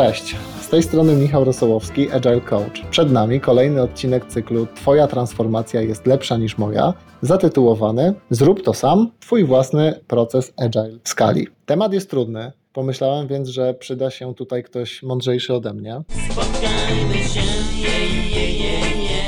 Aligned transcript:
Cześć, 0.00 0.36
z 0.60 0.68
tej 0.68 0.82
strony 0.82 1.16
Michał 1.16 1.44
Rosołowski, 1.44 2.10
Agile 2.10 2.40
Coach. 2.40 2.82
Przed 2.90 3.12
nami 3.12 3.40
kolejny 3.40 3.82
odcinek 3.82 4.26
cyklu 4.26 4.66
Twoja 4.74 5.06
transformacja 5.06 5.80
jest 5.80 6.06
lepsza 6.06 6.36
niż 6.36 6.58
moja, 6.58 6.94
zatytułowany 7.22 8.14
Zrób 8.30 8.62
to 8.62 8.74
sam, 8.74 9.10
Twój 9.20 9.44
własny 9.44 10.00
proces 10.06 10.52
Agile 10.56 10.98
w 11.04 11.08
skali. 11.08 11.46
Temat 11.66 11.92
jest 11.92 12.10
trudny, 12.10 12.52
pomyślałem 12.72 13.26
więc, 13.26 13.48
że 13.48 13.74
przyda 13.74 14.10
się 14.10 14.34
tutaj 14.34 14.62
ktoś 14.62 15.02
mądrzejszy 15.02 15.54
ode 15.54 15.74
mnie. 15.74 16.02
Spotkajmy 16.32 17.14
się, 17.14 17.40
je, 17.76 18.06
je, 18.30 18.50
je, 18.50 19.04
je. 19.04 19.22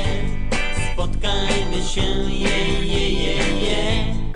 Spotkajmy 0.93 1.83
się, 1.85 2.31
je, 2.31 2.87
je. 2.87 2.92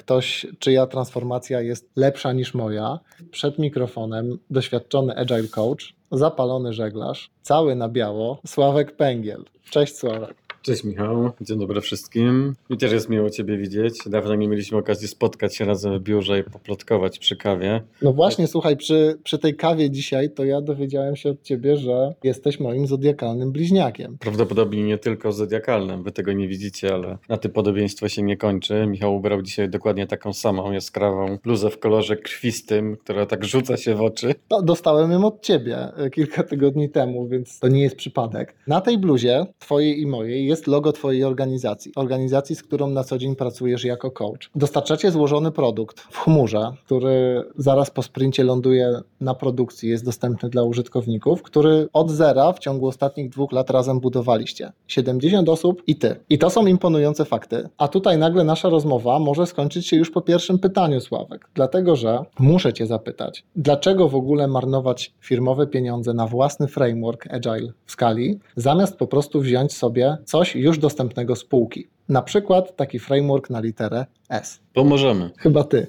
Ktoś, 0.08 0.48
czyja 0.60 0.88
transformacja 0.88 1.62
jest 1.62 1.90
lepsza 1.96 2.34
niż 2.34 2.54
moja. 2.54 3.00
Przed 3.32 3.60
mikrofonem 3.60 4.40
doświadczony 4.50 5.16
Agile 5.18 5.48
Coach, 5.48 5.94
zapalony 6.12 6.74
żeglarz, 6.74 7.30
cały 7.42 7.76
na 7.76 7.90
biało, 7.90 8.42
Sławek 8.46 8.96
Pęgiel. 8.96 9.46
Cześć 9.70 9.96
Sławek. 9.96 10.47
Cześć 10.68 10.84
Michał, 10.84 11.32
dzień 11.42 11.60
dobry 11.60 11.82
wszystkim. 11.82 12.56
Mi 12.70 12.78
też 12.78 12.92
jest 12.92 13.10
miło 13.10 13.30
Ciebie 13.30 13.58
widzieć. 13.58 13.94
Dawno 14.06 14.36
nie 14.36 14.48
mieliśmy 14.48 14.78
okazji 14.78 15.08
spotkać 15.08 15.56
się 15.56 15.66
razem 15.66 16.00
w 16.00 16.02
biurze 16.02 16.40
i 16.40 16.44
poplotkować 16.44 17.20
przy 17.20 17.36
kawie. 17.36 17.82
No 18.02 18.14
właśnie, 18.14 18.48
słuchaj, 18.48 18.78
przy, 18.78 19.18
przy 19.24 19.38
tej 19.38 19.56
kawie 19.56 19.90
dzisiaj 19.92 20.30
to 20.30 20.46
ja 20.46 20.62
dowiedziałem 20.62 21.16
się 21.16 21.30
od 21.30 21.42
ciebie, 21.42 21.78
że 21.78 22.14
jesteś 22.24 22.60
moim 22.60 22.88
zodiakalnym 22.88 23.52
bliźniakiem. 23.52 24.18
Prawdopodobnie 24.20 24.84
nie 24.84 24.98
tylko 24.98 25.32
zodiakalnym, 25.32 26.04
Wy 26.04 26.12
tego 26.12 26.34
nie 26.34 26.48
widzicie, 26.48 26.94
ale 26.94 27.18
na 27.30 27.38
tym 27.38 27.52
podobieństwo 27.52 28.10
się 28.10 28.24
nie 28.24 28.38
kończy. 28.38 28.88
Michał 28.88 29.16
ubrał 29.16 29.42
dzisiaj 29.42 29.70
dokładnie 29.70 30.08
taką 30.08 30.34
samą 30.34 30.72
jaskrawą 30.72 31.38
bluzę 31.44 31.70
w 31.70 31.80
kolorze 31.80 32.18
krwistym, 32.18 32.98
która 32.98 33.26
tak 33.26 33.46
rzuca 33.46 33.78
się 33.78 33.96
w 33.96 34.02
oczy. 34.02 34.36
No, 34.50 34.62
dostałem 34.62 35.12
ją 35.12 35.26
od 35.26 35.42
ciebie 35.42 35.78
e, 35.98 36.10
kilka 36.10 36.44
tygodni 36.44 36.90
temu, 36.90 37.28
więc 37.28 37.60
to 37.60 37.68
nie 37.68 37.82
jest 37.82 37.96
przypadek. 37.96 38.56
Na 38.68 38.82
tej 38.82 38.98
bluzie, 38.98 39.46
twojej 39.60 40.02
i 40.02 40.08
mojej, 40.08 40.57
jest 40.57 40.57
logo 40.68 40.94
twojej 40.94 41.24
organizacji. 41.24 41.92
Organizacji, 41.96 42.56
z 42.56 42.64
którą 42.64 42.90
na 42.90 43.04
co 43.04 43.18
dzień 43.18 43.36
pracujesz 43.36 43.84
jako 43.84 44.12
coach. 44.12 44.50
Dostarczacie 44.56 45.12
złożony 45.12 45.52
produkt 45.52 46.00
w 46.00 46.18
chmurze, 46.18 46.72
który 46.86 47.44
zaraz 47.58 47.92
po 47.92 48.04
sprincie 48.04 48.44
ląduje 48.44 49.02
na 49.22 49.34
produkcji, 49.34 49.90
jest 49.90 50.06
dostępny 50.06 50.50
dla 50.50 50.64
użytkowników, 50.64 51.44
który 51.44 51.88
od 51.94 52.12
zera 52.12 52.54
w 52.54 52.60
ciągu 52.60 52.88
ostatnich 52.88 53.30
dwóch 53.30 53.52
lat 53.52 53.70
razem 53.70 54.00
budowaliście. 54.00 54.72
70 54.88 55.50
osób 55.50 55.84
i 55.88 55.96
ty. 55.96 56.16
I 56.30 56.38
to 56.38 56.50
są 56.50 56.68
imponujące 56.68 57.26
fakty. 57.26 57.70
A 57.78 57.88
tutaj 57.88 58.18
nagle 58.18 58.44
nasza 58.44 58.70
rozmowa 58.70 59.20
może 59.20 59.46
skończyć 59.46 59.88
się 59.88 59.98
już 59.98 60.12
po 60.12 60.22
pierwszym 60.22 60.60
pytaniu, 60.60 61.02
Sławek. 61.02 61.50
Dlatego, 61.54 61.96
że 61.96 62.20
muszę 62.40 62.74
cię 62.74 62.88
zapytać, 62.88 63.44
dlaczego 63.56 64.10
w 64.10 64.16
ogóle 64.16 64.48
marnować 64.48 65.14
firmowe 65.20 65.68
pieniądze 65.68 66.14
na 66.14 66.28
własny 66.28 66.68
framework 66.68 67.34
Agile 67.34 67.74
w 67.86 67.92
skali, 67.92 68.40
zamiast 68.56 68.98
po 68.98 69.08
prostu 69.08 69.42
wziąć 69.42 69.74
sobie 69.74 70.18
coś 70.38 70.56
już 70.56 70.78
dostępnego 70.78 71.36
z 71.36 71.44
półki. 71.44 71.88
Na 72.10 72.22
przykład 72.22 72.76
taki 72.76 73.00
framework 73.00 73.50
na 73.50 73.60
literę 73.60 74.06
S. 74.30 74.60
Pomożemy. 74.74 75.32
Chyba 75.38 75.64
ty. 75.64 75.88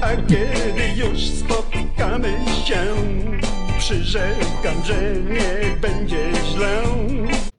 A 0.00 0.16
kiedy 0.16 1.06
już 1.06 1.18
spotkamy 1.24 2.28
się, 2.64 2.84
przyrzekam, 3.78 4.84
że 4.84 5.12
nie 5.12 5.76
będzie 5.80 6.32
źle. 6.52 6.82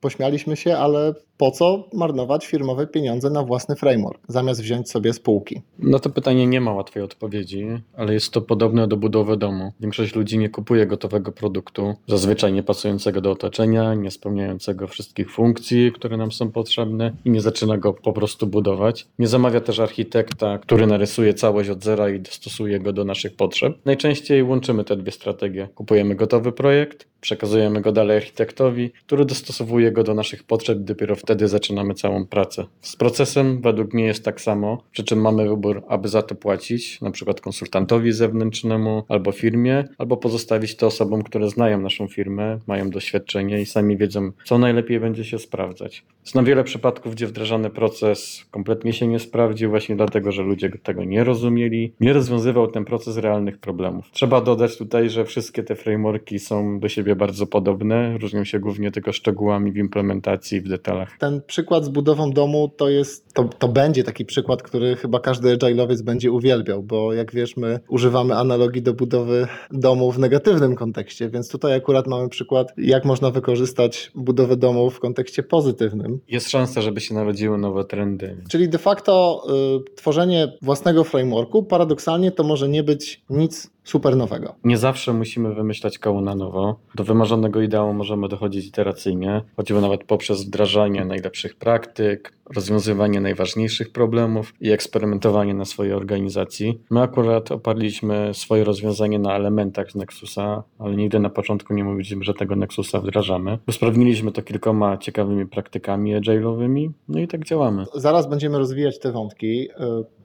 Pośmialiśmy 0.06 0.56
się, 0.56 0.78
ale 0.78 1.14
po 1.38 1.52
co 1.52 1.90
marnować 1.94 2.46
firmowe 2.46 2.88
pieniądze 2.88 3.30
na 3.30 3.44
własny 3.44 3.76
framework, 3.76 4.20
zamiast 4.28 4.62
wziąć 4.62 4.90
sobie 4.92 5.14
z 5.14 5.20
półki? 5.20 5.62
Na 5.80 6.00
to 6.00 6.10
pytanie 6.10 6.48
nie 6.48 6.62
ma 6.62 6.74
łatwej 6.74 7.04
odpowiedzi, 7.04 7.68
ale 7.98 8.14
jest 8.14 8.32
to 8.32 8.42
podobne 8.42 8.88
do 8.88 8.98
budowy 8.98 9.38
domu. 9.38 9.72
Większość 9.80 10.16
ludzi 10.16 10.38
nie 10.38 10.50
kupuje 10.50 10.88
gotowego 10.88 11.32
produktu, 11.32 11.94
zazwyczaj 12.08 12.54
nie 12.54 12.64
pasującego 12.64 13.22
do 13.22 13.32
otoczenia, 13.32 13.94
nie 13.94 14.12
spełniającego 14.12 14.88
wszystkich 14.88 15.32
funkcji, 15.32 15.92
które 15.92 16.18
nam 16.18 16.32
są 16.32 16.52
potrzebne 16.52 17.12
i 17.26 17.30
nie 17.30 17.42
zaczyna 17.42 17.78
go 17.78 17.94
po 17.94 18.14
prostu 18.14 18.48
budować. 18.48 19.08
Nie 19.20 19.28
zamawia 19.28 19.62
też 19.62 19.80
architekta, 19.80 20.58
który 20.58 20.88
narysuje 20.88 21.34
całość 21.34 21.70
od 21.70 21.84
zera 21.84 22.10
i 22.10 22.20
dostosuje 22.20 22.80
go 22.80 22.94
do 22.94 23.04
naszych 23.04 23.36
potrzeb. 23.36 23.78
Najczęściej 23.86 24.44
łączymy 24.44 24.84
te 24.84 24.96
dwie 24.96 25.12
strategie. 25.12 25.70
Kupujemy 25.76 26.16
gotowy 26.16 26.52
projekt, 26.52 27.08
przekazujemy 27.22 27.82
go 27.82 27.92
dalej 27.92 28.18
architektowi, 28.18 28.92
który 29.06 29.26
dostosowuje 29.26 29.92
go 29.96 30.04
do 30.04 30.14
naszych 30.14 30.44
potrzeb, 30.44 30.80
dopiero 30.80 31.16
wtedy 31.16 31.48
zaczynamy 31.48 31.94
całą 31.94 32.26
pracę. 32.26 32.66
Z 32.82 32.96
procesem 32.96 33.62
według 33.62 33.94
mnie 33.94 34.06
jest 34.06 34.26
tak 34.26 34.42
samo, 34.42 34.84
przy 34.92 35.04
czym 35.04 35.22
mamy 35.22 35.50
wybór, 35.50 35.84
aby 35.88 36.08
za 36.08 36.22
to 36.22 36.36
płacić, 36.36 37.02
na 37.02 37.12
przykład 37.12 37.42
konsultantowi 37.42 38.12
zewnętrznemu 38.12 39.04
albo 39.10 39.32
firmie, 39.32 39.84
albo 39.98 40.18
pozostawić 40.18 40.76
to 40.76 40.88
osobom, 40.88 41.24
które 41.24 41.50
znają 41.50 41.82
naszą 41.82 42.08
firmę, 42.08 42.60
mają 42.68 42.90
doświadczenie 42.90 43.62
i 43.62 43.66
sami 43.66 43.98
wiedzą, 43.98 44.32
co 44.46 44.58
najlepiej 44.58 45.00
będzie 45.00 45.24
się 45.24 45.40
sprawdzać. 45.40 46.04
Znam 46.24 46.46
wiele 46.46 46.64
przypadków, 46.64 47.16
gdzie 47.16 47.28
wdrażany 47.28 47.70
proces 47.70 48.46
kompletnie 48.52 48.94
się 48.94 49.08
nie 49.08 49.20
sprawdził, 49.20 49.70
właśnie 49.70 49.96
dlatego, 49.96 50.32
że 50.32 50.44
ludzie 50.44 50.70
tego 50.84 51.04
nie 51.04 51.24
rozumieli, 51.24 51.94
nie 52.00 52.14
rozwiązywał 52.14 52.68
ten 52.68 52.86
proces 52.86 53.18
realnych 53.18 53.58
problemów. 53.58 54.10
Trzeba 54.12 54.42
dodać 54.42 54.78
tutaj, 54.78 55.10
że 55.10 55.26
wszystkie 55.26 55.64
te 55.64 55.76
frameworki 55.76 56.40
są 56.40 56.80
do 56.80 56.90
siebie 56.90 57.16
bardzo 57.16 57.48
podobne, 57.48 58.18
różnią 58.18 58.44
się 58.44 58.60
głównie 58.60 58.92
tylko 58.92 59.12
szczegółami 59.12 59.72
w 59.72 59.78
implementacji, 59.86 60.62
w 60.62 60.68
detalach. 60.68 61.18
Ten 61.20 61.42
przykład 61.48 61.86
z 61.86 61.90
budową 61.90 62.32
domu 62.32 62.72
to 62.78 62.90
jest, 62.90 63.34
to, 63.34 63.44
to 63.44 63.68
będzie 63.68 64.04
taki 64.04 64.26
przykład, 64.26 64.64
który 64.64 64.96
chyba 64.96 65.20
każdy 65.20 65.58
agile'owiec 65.58 66.02
będzie 66.02 66.32
uwielbiał, 66.32 66.84
bo 66.84 67.14
jak 67.14 67.32
wiesz, 67.34 67.58
my 67.58 67.80
używamy 67.88 68.36
analogii 68.36 68.82
do 68.82 68.94
budowy 68.94 69.48
domu 69.72 70.12
w 70.12 70.20
negatywnym 70.20 70.76
kontekście, 70.76 71.30
więc 71.30 71.50
tutaj 71.50 71.74
akurat 71.74 72.08
mamy 72.08 72.30
przykład, 72.30 72.74
jak 72.78 73.06
można 73.06 73.32
wykorzystać 73.32 74.12
budowę 74.16 74.58
domu 74.58 74.90
w 74.90 75.00
kontekście 75.00 75.44
pozytywnym. 75.44 76.20
Jest 76.28 76.50
szansa, 76.50 76.82
żeby 76.82 77.02
się 77.02 77.16
narodziły 77.16 77.58
nowe 77.58 77.86
trendy. 77.86 78.38
Czyli 78.50 78.70
de 78.70 78.78
facto 78.78 79.44
y, 79.90 79.96
tworzenie 79.96 80.58
własnego 80.62 81.04
frameworku 81.04 81.64
paradoksalnie 81.64 82.32
to 82.32 82.44
może 82.44 82.70
nie 82.70 82.84
być 82.84 83.24
nic 83.30 83.75
super 83.86 84.18
nowego. 84.18 84.56
Nie 84.64 84.78
zawsze 84.78 85.14
musimy 85.14 85.54
wymyślać 85.54 86.00
koło 86.00 86.22
na 86.22 86.36
nowo. 86.36 86.80
Do 86.96 87.04
wymarzonego 87.04 87.62
ideału 87.62 87.94
możemy 87.94 88.28
dochodzić 88.28 88.68
iteracyjnie, 88.68 89.42
choćby 89.58 89.82
nawet 89.82 90.04
poprzez 90.04 90.46
wdrażanie 90.46 91.06
najlepszych 91.06 91.56
praktyk, 91.56 92.34
rozwiązywanie 92.56 93.22
najważniejszych 93.22 93.92
problemów 93.92 94.54
i 94.62 94.72
eksperymentowanie 94.72 95.54
na 95.54 95.66
swojej 95.66 95.94
organizacji. 95.94 96.80
My 96.90 97.02
akurat 97.02 97.52
oparliśmy 97.52 98.34
swoje 98.34 98.64
rozwiązanie 98.64 99.20
na 99.20 99.36
elementach 99.36 99.92
z 99.92 99.96
Nexusa, 99.96 100.64
ale 100.80 100.96
nigdy 100.96 101.20
na 101.20 101.30
początku 101.30 101.74
nie 101.74 101.84
mówiliśmy, 101.84 102.24
że 102.24 102.34
tego 102.34 102.56
Nexusa 102.56 103.00
wdrażamy. 103.00 103.58
Usprawniliśmy 103.68 104.32
to 104.32 104.42
kilkoma 104.42 104.98
ciekawymi 104.98 105.46
praktykami 105.46 106.16
agile'owymi, 106.16 106.90
no 107.08 107.20
i 107.20 107.28
tak 107.28 107.44
działamy. 107.44 107.86
Zaraz 107.94 108.30
będziemy 108.30 108.58
rozwijać 108.58 109.00
te 109.00 109.12
wątki. 109.12 109.68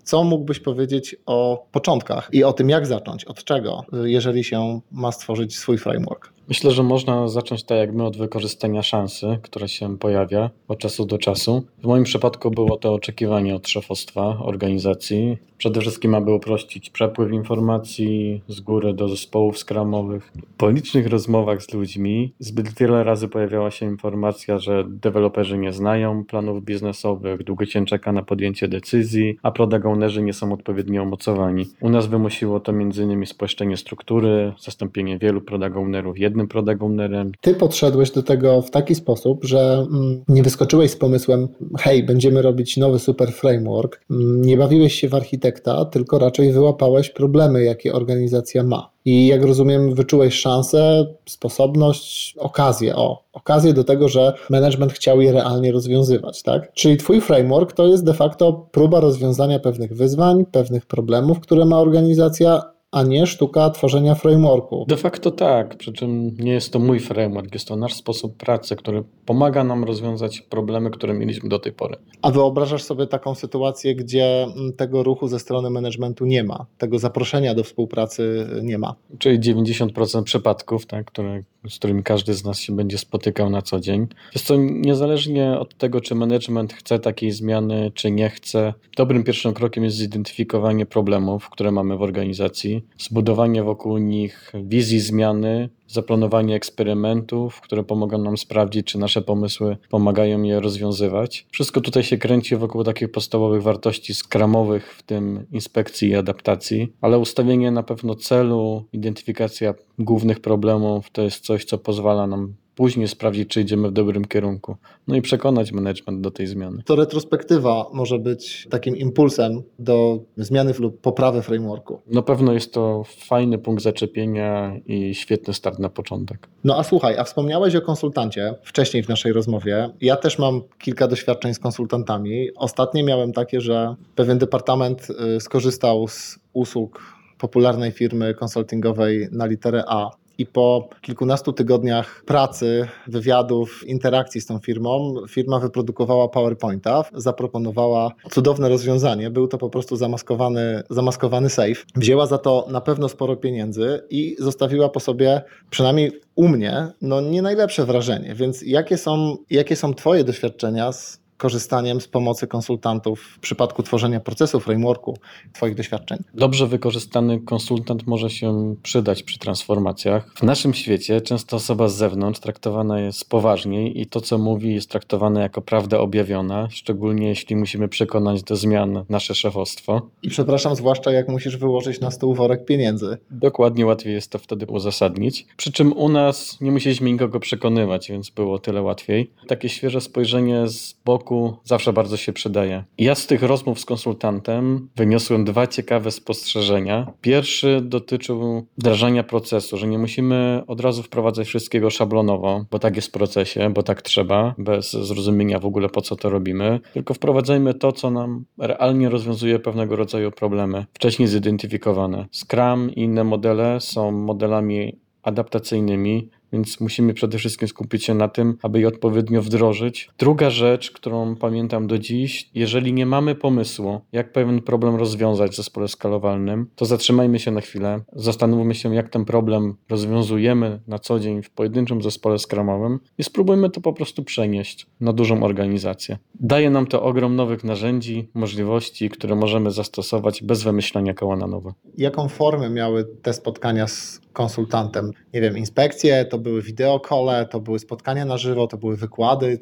Co 0.04 0.24
mógłbyś 0.24 0.60
powiedzieć 0.60 1.16
o 1.26 1.66
początkach 1.72 2.28
i 2.32 2.44
o 2.44 2.52
tym, 2.52 2.70
jak 2.70 2.86
zacząć, 2.86 3.24
od 3.24 3.44
czego, 3.44 3.84
jeżeli 4.04 4.44
się 4.44 4.80
ma 4.90 5.12
stworzyć 5.12 5.58
swój 5.58 5.78
framework? 5.78 6.32
Myślę, 6.50 6.70
że 6.70 6.82
można 6.82 7.28
zacząć 7.28 7.64
tak 7.64 7.78
jak 7.78 7.94
my 7.94 8.04
od 8.04 8.16
wykorzystania 8.16 8.82
szansy, 8.82 9.38
która 9.42 9.68
się 9.68 9.98
pojawia 9.98 10.50
od 10.68 10.78
czasu 10.78 11.06
do 11.06 11.18
czasu. 11.18 11.62
W 11.82 11.86
moim 11.86 12.04
przypadku 12.04 12.50
było 12.50 12.76
to 12.76 12.94
oczekiwanie 12.94 13.54
od 13.54 13.68
szefostwa 13.68 14.38
organizacji. 14.40 15.36
Przede 15.58 15.80
wszystkim, 15.80 16.14
aby 16.14 16.32
uprościć 16.32 16.90
przepływ 16.90 17.32
informacji 17.32 18.42
z 18.48 18.60
góry 18.60 18.94
do 18.94 19.08
zespołów 19.08 19.58
skramowych. 19.58 20.32
Po 20.56 20.70
licznych 20.70 21.06
rozmowach 21.06 21.62
z 21.62 21.74
ludźmi 21.74 22.32
zbyt 22.38 22.78
wiele 22.78 23.04
razy 23.04 23.28
pojawiała 23.28 23.70
się 23.70 23.86
informacja, 23.86 24.58
że 24.58 24.84
deweloperzy 24.88 25.58
nie 25.58 25.72
znają 25.72 26.24
planów 26.24 26.64
biznesowych, 26.64 27.44
długo 27.44 27.66
się 27.66 27.86
czeka 27.86 28.12
na 28.12 28.22
podjęcie 28.22 28.68
decyzji, 28.68 29.38
a 29.42 29.50
product 29.50 29.86
ownerzy 29.86 30.22
nie 30.22 30.32
są 30.32 30.53
odpowiednio 30.53 31.03
umocowani. 31.03 31.66
U 31.80 31.91
nas 31.91 32.06
wymusiło 32.06 32.60
to 32.60 32.72
m.in. 32.72 33.26
spłaszczenie 33.26 33.76
struktury, 33.76 34.53
zastąpienie 34.60 35.18
wielu 35.18 35.41
product 35.41 35.76
ownerów 35.76 36.18
jednym 36.18 36.40
ownerem, 36.81 37.33
Ty 37.41 37.54
podszedłeś 37.54 38.10
do 38.10 38.22
tego 38.22 38.63
w 38.63 38.71
taki 38.71 38.95
sposób, 38.95 39.45
że 39.45 39.87
mm, 39.92 40.25
nie 40.28 40.42
wyskoczyłeś 40.42 40.91
z 40.91 40.97
pomysłem, 40.97 41.48
hej, 41.78 42.04
będziemy 42.04 42.42
robić 42.42 42.77
nowy 42.77 42.98
super 42.98 43.33
framework, 43.33 44.01
mm, 44.10 44.42
nie 44.42 44.57
bawiłeś 44.57 44.95
się 44.95 45.09
w 45.09 45.15
architekta, 45.15 45.84
tylko 45.84 46.19
raczej 46.19 46.53
wyłapałeś 46.53 47.10
problemy, 47.10 47.65
jakie 47.65 47.92
organizacja 47.92 48.63
ma. 48.63 48.91
I 49.04 49.27
jak 49.27 49.45
rozumiem, 49.45 49.95
wyczułeś 49.95 50.34
szansę, 50.34 51.07
sposobność, 51.27 52.34
okazję, 52.39 52.97
o, 52.97 53.22
okazję 53.33 53.72
do 53.72 53.84
tego, 53.84 54.09
że 54.09 54.34
management 54.51 54.92
chciał 54.92 55.21
je 55.21 55.33
realnie 55.33 55.72
rozwiązywać, 55.72 56.42
tak? 56.42 56.72
Czyli 56.72 56.97
twój 56.97 57.21
framework 57.21 57.72
to 57.72 57.87
jest 57.87 58.04
de 58.04 58.15
facto 58.15 58.69
próba 58.71 59.01
rozwiązania 59.01 59.59
pewnych 59.59 59.97
wyzwań, 59.97 60.45
pewnych 60.53 60.87
problemów, 60.87 61.41
które 61.41 61.65
ma 61.65 61.78
organizacja, 61.78 62.63
a 62.92 63.03
nie 63.03 63.27
sztuka 63.27 63.71
tworzenia 63.71 64.15
frameworku. 64.15 64.84
De 64.89 64.97
facto 64.97 65.31
tak, 65.31 65.77
przy 65.77 65.92
czym 65.92 66.37
nie 66.39 66.53
jest 66.53 66.72
to 66.72 66.78
mój 66.78 67.01
framework, 67.01 67.54
jest 67.54 67.69
to 67.69 67.77
nasz 67.77 67.95
sposób 67.95 68.37
pracy, 68.37 68.77
który 68.77 69.04
pomaga 69.27 69.65
nam 69.65 69.84
rozwiązać 69.84 70.41
problemy, 70.41 70.91
które 70.91 71.15
mieliśmy 71.15 71.48
do 71.48 71.59
tej 71.59 71.72
pory. 71.72 71.97
A 72.22 72.31
wyobrażasz 72.31 72.83
sobie 72.83 73.07
taką 73.07 73.34
sytuację, 73.34 73.95
gdzie 73.95 74.42
mm, 74.42 74.72
tego 74.72 75.03
ruchu 75.03 75.28
ze 75.28 75.39
strony 75.39 75.71
managementu 75.71 76.27
nie 76.27 76.45
ma, 76.45 76.66
tego 76.78 76.98
zaproszenia 76.98 77.54
do 77.54 77.65
współpracy 77.65 78.47
nie 78.63 78.78
ma? 78.78 78.95
Czyli 79.19 79.41
90% 79.41 80.22
przypadków, 80.22 80.87
tak, 80.87 81.07
które, 81.07 81.42
z 81.69 81.78
którymi 81.78 82.03
każdy 82.03 82.34
z 82.34 82.45
nas 82.45 82.59
się 82.59 82.77
będzie 82.77 82.98
spotykał 82.98 83.51
na 83.51 83.63
co 83.63 83.81
dzień. 83.81 84.07
Jest 84.34 84.47
to 84.47 84.57
niezależnie 84.59 85.59
od 85.59 85.77
tego, 85.77 86.01
czy 86.01 86.15
management 86.15 86.72
chce 86.72 86.98
takiej 86.98 87.31
zmiany, 87.31 87.92
czy 87.95 88.10
nie 88.10 88.31
chce. 88.31 88.75
Dobrym 88.97 89.25
pierwszym 89.25 89.54
krokiem 89.54 89.84
jest 89.84 89.97
zidentyfikowanie 89.97 90.87
problemów, 90.87 91.51
które 91.51 91.72
mamy 91.72 91.97
w 91.97 92.03
organizacji, 92.03 92.79
zbudowanie 92.98 93.62
wokół 93.62 93.98
nich 93.98 94.53
wizji 94.54 95.00
zmiany, 95.00 95.68
zaplanowanie 95.88 96.54
eksperymentów, 96.54 97.60
które 97.60 97.84
pomogą 97.84 98.18
nam 98.18 98.36
sprawdzić, 98.36 98.86
czy 98.86 98.98
nasze 98.98 99.22
pomysły 99.22 99.77
pomagają 99.91 100.42
je 100.42 100.60
rozwiązywać. 100.60 101.47
Wszystko 101.50 101.80
tutaj 101.80 102.03
się 102.03 102.18
kręci 102.18 102.56
wokół 102.56 102.84
takich 102.84 103.12
podstawowych 103.12 103.62
wartości 103.62 104.15
skramowych, 104.15 104.94
w 104.94 105.03
tym 105.03 105.47
inspekcji 105.53 106.09
i 106.09 106.15
adaptacji, 106.15 106.92
ale 107.00 107.18
ustawienie 107.18 107.71
na 107.71 107.82
pewno 107.82 108.15
celu, 108.15 108.84
identyfikacja 108.92 109.74
głównych 109.98 110.41
problemów 110.41 111.10
to 111.10 111.22
jest 111.22 111.44
coś, 111.44 111.65
co 111.65 111.78
pozwala 111.78 112.27
nam 112.27 112.54
później 112.80 113.09
sprawdzić, 113.09 113.48
czy 113.48 113.60
idziemy 113.60 113.88
w 113.88 113.92
dobrym 113.92 114.24
kierunku. 114.24 114.77
No 115.09 115.16
i 115.16 115.22
przekonać 115.22 115.72
management 115.72 116.21
do 116.21 116.30
tej 116.30 116.47
zmiany. 116.47 116.82
To 116.84 116.97
retrospektywa 116.97 117.86
może 117.92 118.18
być 118.18 118.66
takim 118.71 118.97
impulsem 118.97 119.62
do 119.78 120.18
zmiany 120.36 120.72
lub 120.78 121.00
poprawy 121.00 121.42
frameworku. 121.42 122.00
Na 122.06 122.22
pewno 122.22 122.53
jest 122.53 122.74
to 122.74 123.04
fajny 123.27 123.59
punkt 123.59 123.82
zaczepienia 123.82 124.77
i 124.86 125.15
świetny 125.15 125.54
start 125.54 125.78
na 125.78 125.88
początek. 125.88 126.48
No 126.65 126.78
a 126.78 126.82
słuchaj, 126.82 127.18
a 127.18 127.24
wspomniałeś 127.24 127.77
o 127.77 127.80
konsultancie 127.80 128.54
wcześniej 128.62 129.03
w 129.03 129.09
naszej 129.09 129.32
rozmowie. 129.32 129.91
Ja 130.00 130.16
też 130.16 130.38
mam 130.38 130.62
kilka 130.78 131.09
doświadczeń 131.09 131.54
z 131.54 131.59
konsultantami. 131.59 132.48
Ostatnie 132.56 133.04
miałem 133.04 133.32
takie, 133.32 133.60
że 133.60 133.94
pewien 134.15 134.38
departament 134.38 135.09
y, 135.36 135.41
skorzystał 135.41 136.09
z 136.09 136.38
usług 136.53 137.00
popularnej 137.41 137.92
firmy 137.92 138.34
konsultingowej 138.34 139.28
na 139.32 139.47
literę 139.47 139.84
A. 139.86 140.10
I 140.41 140.47
po 140.47 140.89
kilkunastu 141.01 141.53
tygodniach 141.53 142.22
pracy, 142.27 142.89
wywiadów, 143.07 143.87
interakcji 143.87 144.41
z 144.41 144.47
tą 144.47 144.59
firmą, 144.59 145.15
firma 145.28 145.59
wyprodukowała 145.59 146.28
PowerPointa, 146.28 147.04
zaproponowała 147.15 148.13
cudowne 148.31 148.69
rozwiązanie. 148.69 149.31
Był 149.31 149.48
to 149.48 149.59
po 149.59 149.71
prostu 149.71 149.97
zamaskowany, 149.97 150.83
zamaskowany 150.91 151.51
safe. 151.51 151.84
Wzięła 151.97 152.27
za 152.27 152.39
to 152.39 152.66
na 152.71 152.81
pewno 152.81 153.09
sporo 153.09 153.37
pieniędzy 153.37 154.03
i 154.10 154.37
zostawiła 154.39 154.89
po 154.89 155.01
sobie, 155.01 155.42
przynajmniej 155.71 156.21
u 156.34 156.48
mnie, 156.48 156.89
no 157.03 157.21
nie 157.21 157.42
najlepsze 157.42 157.87
wrażenie. 157.87 158.34
Więc 158.34 158.63
jakie 158.63 158.98
są, 158.98 159.37
jakie 159.51 159.77
są 159.77 159.95
Twoje 159.95 160.25
doświadczenia 160.25 160.92
z 160.92 161.19
korzystaniem 161.41 162.01
z 162.01 162.09
pomocy 162.09 162.47
konsultantów 162.47 163.21
w 163.21 163.39
przypadku 163.39 163.83
tworzenia 163.83 164.21
procesu, 164.21 164.60
frameworku, 164.60 165.19
Twoich 165.53 165.75
doświadczeń? 165.75 166.19
Dobrze 166.34 166.66
wykorzystany 166.66 167.41
konsultant 167.41 168.07
może 168.07 168.31
się 168.31 168.75
przydać 168.83 169.22
przy 169.22 169.39
transformacjach. 169.39 170.33
W 170.34 170.42
naszym 170.42 170.75
świecie 170.75 171.21
często 171.21 171.57
osoba 171.57 171.89
z 171.89 171.95
zewnątrz 171.95 172.41
traktowana 172.41 173.01
jest 173.01 173.28
poważniej 173.28 174.01
i 174.01 174.07
to, 174.07 174.21
co 174.21 174.39
mówi, 174.39 174.75
jest 174.75 174.91
traktowane 174.91 175.41
jako 175.41 175.63
prawda 175.63 175.98
objawiona, 175.98 176.69
szczególnie 176.71 177.28
jeśli 177.28 177.57
musimy 177.57 177.89
przekonać 177.89 178.42
do 178.42 178.57
zmian 178.57 179.04
nasze 179.09 179.34
szefostwo. 179.34 180.03
I 180.22 180.28
przepraszam, 180.28 180.77
zwłaszcza 180.77 181.13
jak 181.13 181.28
musisz 181.28 181.57
wyłożyć 181.57 182.01
na 182.01 182.10
stół 182.10 182.34
worek 182.34 182.65
pieniędzy. 182.65 183.19
Dokładnie 183.31 183.87
łatwiej 183.87 184.15
jest 184.15 184.33
to 184.33 184.39
wtedy 184.39 184.66
uzasadnić. 184.66 185.47
Przy 185.57 185.72
czym 185.72 185.92
u 185.92 186.09
nas 186.09 186.60
nie 186.60 186.71
musieliśmy 186.71 187.13
nikogo 187.13 187.41
przekonywać, 187.41 188.09
więc 188.09 188.31
było 188.31 188.59
tyle 188.59 188.83
łatwiej. 188.83 189.31
Takie 189.48 189.69
świeże 189.69 190.01
spojrzenie 190.01 190.69
z 190.69 190.95
boku 191.04 191.29
zawsze 191.65 191.92
bardzo 191.92 192.16
się 192.16 192.32
przydaje. 192.32 192.84
Ja 192.98 193.15
z 193.15 193.27
tych 193.27 193.42
rozmów 193.42 193.80
z 193.80 193.84
konsultantem 193.84 194.88
wyniosłem 194.97 195.44
dwa 195.44 195.66
ciekawe 195.66 196.10
spostrzeżenia. 196.10 197.12
Pierwszy 197.21 197.80
dotyczył 197.84 198.66
wdrażania 198.78 199.22
procesu, 199.24 199.77
że 199.77 199.86
nie 199.86 199.98
musimy 199.98 200.62
od 200.66 200.80
razu 200.80 201.03
wprowadzać 201.03 201.47
wszystkiego 201.47 201.91
szablonowo, 201.91 202.65
bo 202.71 202.78
tak 202.78 202.97
jest 202.97 203.09
w 203.09 203.12
procesie, 203.12 203.71
bo 203.71 203.82
tak 203.82 204.03
trzeba, 204.03 204.54
bez 204.59 204.92
zrozumienia 204.92 205.59
w 205.59 205.66
ogóle 205.66 205.88
po 205.88 206.00
co 206.00 206.16
to 206.16 206.30
robimy, 206.30 206.80
tylko 206.92 207.15
wprowadzajmy 207.15 207.74
to, 207.74 207.92
co 207.92 208.10
nam 208.10 208.44
realnie 208.59 209.09
rozwiązuje 209.09 209.59
pewnego 209.59 209.97
rodzaju 209.97 210.30
problemy, 210.30 210.86
wcześniej 210.94 211.28
zidentyfikowane. 211.28 212.27
Scrum 212.32 212.91
i 212.91 213.00
inne 213.03 213.24
modele 213.24 213.80
są 213.80 214.10
modelami 214.10 214.98
adaptacyjnymi, 215.22 216.28
więc 216.52 216.80
musimy 216.80 217.14
przede 217.14 217.38
wszystkim 217.38 217.68
skupić 217.68 218.04
się 218.04 218.14
na 218.14 218.28
tym, 218.28 218.56
aby 218.62 218.80
je 218.80 218.88
odpowiednio 218.88 219.42
wdrożyć. 219.42 220.10
Druga 220.18 220.50
rzecz, 220.50 220.91
którą 220.91 221.36
pamiętam 221.36 221.86
do 221.86 221.98
dziś, 221.98 222.50
jeżeli 222.54 222.92
nie 222.92 223.06
mamy 223.06 223.34
pomysłu, 223.34 224.00
jak 224.12 224.32
pewien 224.32 224.62
problem 224.62 224.97
rozwiązać 224.97 225.52
w 225.52 225.56
zespole 225.56 225.88
skalowalnym, 225.88 226.66
to 226.76 226.84
zatrzymajmy 226.84 227.38
się 227.38 227.50
na 227.50 227.60
chwilę, 227.60 228.00
zastanówmy 228.12 228.74
się, 228.74 228.94
jak 228.94 229.08
ten 229.08 229.24
problem 229.24 229.74
rozwiązujemy 229.88 230.80
na 230.86 230.98
co 230.98 231.20
dzień 231.20 231.42
w 231.42 231.50
pojedynczym 231.50 232.02
zespole 232.02 232.38
skramowym 232.38 233.00
i 233.18 233.24
spróbujmy 233.24 233.70
to 233.70 233.80
po 233.80 233.92
prostu 233.92 234.24
przenieść 234.24 234.86
na 235.00 235.12
dużą 235.12 235.42
organizację. 235.42 236.18
Daje 236.34 236.70
nam 236.70 236.86
to 236.86 237.03
ogrom 237.03 237.36
nowych 237.36 237.64
narzędzi, 237.64 238.28
możliwości, 238.34 239.10
które 239.10 239.34
możemy 239.34 239.70
zastosować 239.70 240.42
bez 240.42 240.62
wymyślania 240.62 241.14
koła 241.14 241.36
na 241.36 241.46
nowo. 241.46 241.74
Jaką 241.98 242.28
formę 242.28 242.70
miały 242.70 243.04
te 243.22 243.32
spotkania 243.32 243.86
z 243.86 244.20
konsultantem? 244.32 245.10
Nie 245.34 245.41
wiem, 245.41 245.59
inspekcje, 245.59 246.24
to 246.24 246.38
były 246.38 246.62
wideokole, 246.62 247.47
to 247.47 247.60
były 247.60 247.78
spotkania 247.78 248.24
na 248.24 248.38
żywo, 248.38 248.66
to 248.66 248.77
były 248.77 248.97
wykłady. 248.97 249.59